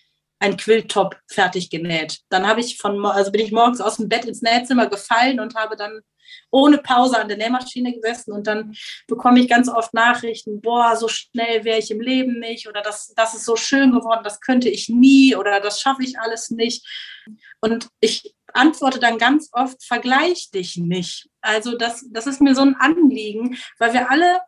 [0.43, 2.19] ein Quilltop fertig genäht.
[2.27, 5.55] Dann habe ich von, also bin ich morgens aus dem Bett ins Nähzimmer gefallen und
[5.55, 6.01] habe dann
[6.51, 8.73] ohne Pause an der Nähmaschine gesessen und dann
[9.07, 13.13] bekomme ich ganz oft Nachrichten, boah, so schnell wäre ich im Leben nicht oder das,
[13.15, 16.85] das ist so schön geworden, das könnte ich nie oder das schaffe ich alles nicht.
[17.61, 21.29] Und ich antworte dann ganz oft, vergleich dich nicht.
[21.41, 24.39] Also das, das ist mir so ein Anliegen, weil wir alle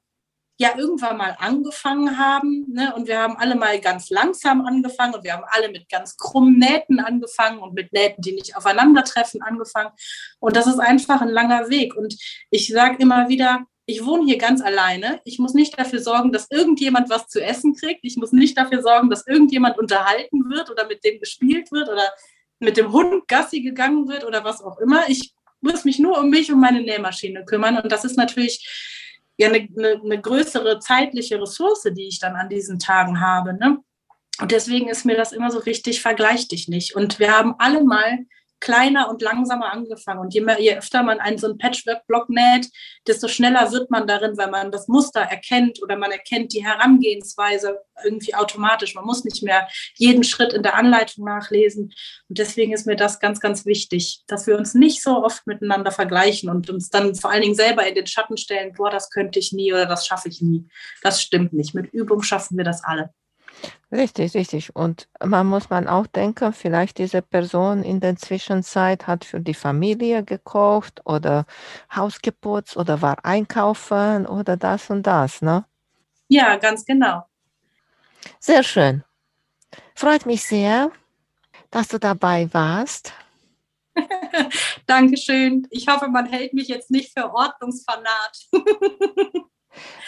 [0.58, 2.66] ja irgendwann mal angefangen haben.
[2.72, 2.94] Ne?
[2.96, 6.58] Und wir haben alle mal ganz langsam angefangen und wir haben alle mit ganz krummen
[6.58, 9.92] Nähten angefangen und mit Nähten, die nicht aufeinandertreffen, angefangen.
[10.40, 11.96] Und das ist einfach ein langer Weg.
[11.96, 12.16] Und
[12.50, 15.22] ich sage immer wieder, ich wohne hier ganz alleine.
[15.26, 18.00] Ich muss nicht dafür sorgen, dass irgendjemand was zu essen kriegt.
[18.04, 22.10] Ich muss nicht dafür sorgen, dass irgendjemand unterhalten wird oder mit dem gespielt wird oder
[22.60, 25.08] mit dem Hund Gassi gegangen wird oder was auch immer.
[25.10, 27.78] Ich muss mich nur um mich und meine Nähmaschine kümmern.
[27.78, 28.66] Und das ist natürlich
[29.38, 33.54] ja eine, eine, eine größere zeitliche Ressource, die ich dann an diesen Tagen habe.
[33.54, 33.80] Ne?
[34.40, 36.96] Und deswegen ist mir das immer so wichtig, vergleich dich nicht.
[36.96, 38.20] Und wir haben alle mal
[38.66, 40.22] kleiner und langsamer angefangen.
[40.22, 42.68] Und je, mehr, je öfter man einen so einen Patchwork-Block näht,
[43.06, 47.78] desto schneller wird man darin, weil man das Muster erkennt oder man erkennt die Herangehensweise
[48.04, 48.96] irgendwie automatisch.
[48.96, 51.94] Man muss nicht mehr jeden Schritt in der Anleitung nachlesen.
[52.28, 55.92] Und deswegen ist mir das ganz, ganz wichtig, dass wir uns nicht so oft miteinander
[55.92, 59.38] vergleichen und uns dann vor allen Dingen selber in den Schatten stellen, boah, das könnte
[59.38, 60.68] ich nie oder das schaffe ich nie.
[61.04, 61.76] Das stimmt nicht.
[61.76, 63.12] Mit Übung schaffen wir das alle.
[63.92, 64.76] Richtig, richtig.
[64.76, 69.54] Und man muss man auch denken, vielleicht diese Person in der Zwischenzeit hat für die
[69.54, 71.46] Familie gekocht oder
[71.96, 75.66] Haus geputzt oder war einkaufen oder das und das, ne?
[76.28, 77.26] Ja, ganz genau.
[78.40, 79.04] Sehr schön.
[79.94, 80.92] Freut mich sehr,
[81.72, 83.14] dass du dabei warst.
[84.88, 85.68] Dankeschön.
[85.70, 88.48] Ich hoffe, man hält mich jetzt nicht für Ordnungsfanat.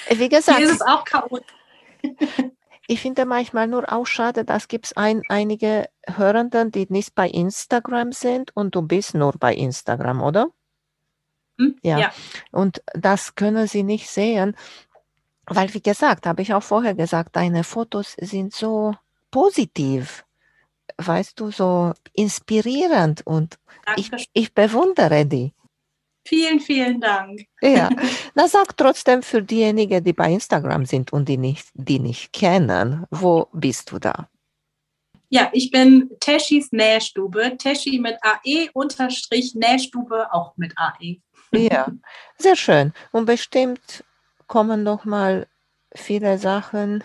[0.09, 0.57] Wie gesagt.
[0.57, 1.53] Hier ist es auch chaotisch.
[2.87, 7.27] Ich finde manchmal nur auch schade, dass gibt es ein, einige Hörenden, die nicht bei
[7.29, 10.47] Instagram sind und du bist nur bei Instagram, oder?
[11.59, 11.75] Hm?
[11.81, 11.99] Ja.
[11.99, 12.11] ja.
[12.51, 14.55] Und das können sie nicht sehen,
[15.45, 18.95] weil, wie gesagt, habe ich auch vorher gesagt, deine Fotos sind so
[19.31, 20.25] positiv,
[20.97, 23.57] weißt du, so inspirierend und
[23.95, 25.53] ich, ich bewundere die.
[26.27, 27.45] Vielen, vielen Dank.
[27.61, 27.89] Ja,
[28.35, 33.05] na sag trotzdem für diejenigen, die bei Instagram sind und die nicht, die nicht kennen,
[33.11, 34.27] wo bist du da?
[35.29, 37.55] Ja, ich bin Teschis Nähstube.
[37.57, 41.21] Teschi mit AE unterstrich Nähstube auch mit AE.
[41.53, 41.87] Ja,
[42.37, 42.93] sehr schön.
[43.11, 44.03] Und bestimmt
[44.47, 45.47] kommen noch mal
[45.95, 47.03] viele Sachen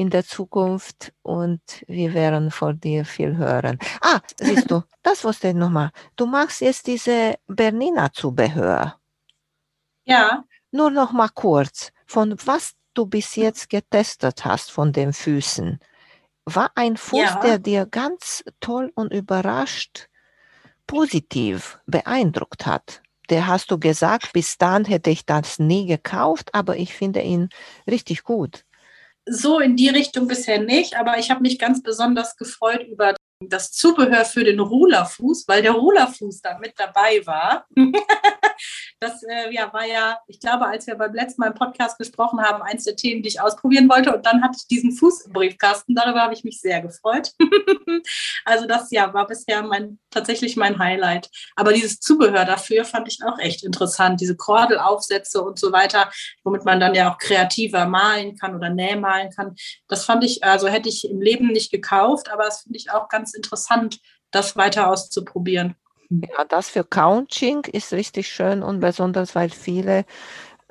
[0.00, 3.78] in der Zukunft und wir werden von dir viel hören.
[4.00, 5.90] Ah, siehst du, das wusste ich nochmal.
[6.16, 8.98] Du machst jetzt diese Bernina Zubehör.
[10.04, 10.44] Ja.
[10.70, 15.78] Nur noch mal kurz, von was du bis jetzt getestet hast von den Füßen.
[16.46, 17.40] War ein Fuß, ja.
[17.40, 20.08] der dir ganz toll und überrascht
[20.86, 23.02] positiv beeindruckt hat?
[23.28, 27.50] Der hast du gesagt, bis dann hätte ich das nie gekauft, aber ich finde ihn
[27.86, 28.64] richtig gut
[29.26, 33.72] so in die Richtung bisher nicht, aber ich habe mich ganz besonders gefreut über das
[33.72, 37.66] Zubehör für den Rulerfuß, weil der Rulerfuß da mit dabei war.
[39.00, 42.42] das äh, ja, war ja, ich glaube, als wir beim letzten Mal im Podcast gesprochen
[42.42, 44.14] haben, eins der Themen, die ich ausprobieren wollte.
[44.14, 45.94] Und dann hatte ich diesen Fuß im Briefkasten.
[45.94, 47.32] Darüber habe ich mich sehr gefreut.
[48.44, 51.30] also das ja war bisher mein, tatsächlich mein Highlight.
[51.56, 54.20] Aber dieses Zubehör dafür fand ich auch echt interessant.
[54.20, 56.10] Diese Kordelaufsätze und so weiter,
[56.44, 59.54] womit man dann ja auch kreativer malen kann oder nähmalen kann.
[59.88, 63.08] Das fand ich, also hätte ich im Leben nicht gekauft, aber das finde ich auch
[63.08, 64.00] ganz ganz interessant,
[64.30, 65.74] das weiter auszuprobieren.
[66.10, 70.04] Ja, das für Counting ist richtig schön und besonders, weil viele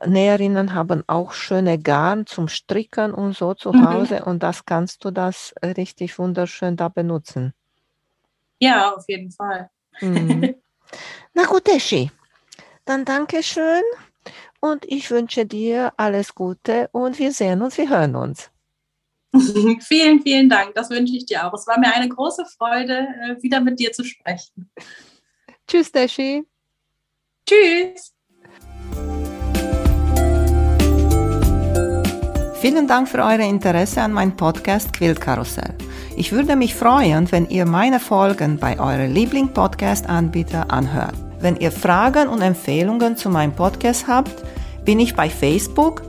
[0.06, 3.90] Näherinnen haben auch schöne Garn zum Stricken und so zu mhm.
[3.90, 7.54] Hause und das kannst du das richtig wunderschön da benutzen.
[8.60, 9.70] Ja, auf jeden Fall.
[10.02, 10.56] Mhm.
[11.34, 12.12] Na gut, Eschi,
[12.84, 13.84] dann danke schön
[14.60, 18.52] und ich wünsche dir alles Gute und wir sehen uns, wir hören uns.
[19.82, 20.74] vielen, vielen Dank.
[20.76, 21.54] Das wünsche ich dir auch.
[21.54, 24.72] Es war mir eine große Freude, äh, wieder mit dir zu sprechen.
[25.68, 26.44] Tschüss, Deshi.
[27.46, 28.14] Tschüss.
[32.60, 35.76] Vielen Dank für euer Interesse an meinem Podcast Quiltkarussell.
[36.18, 41.16] Ich würde mich freuen, wenn ihr meine Folgen bei eurem Liebling-Podcast-Anbieter anhört.
[41.40, 44.44] Wenn ihr Fragen und Empfehlungen zu meinem Podcast habt,
[44.84, 46.09] bin ich bei Facebook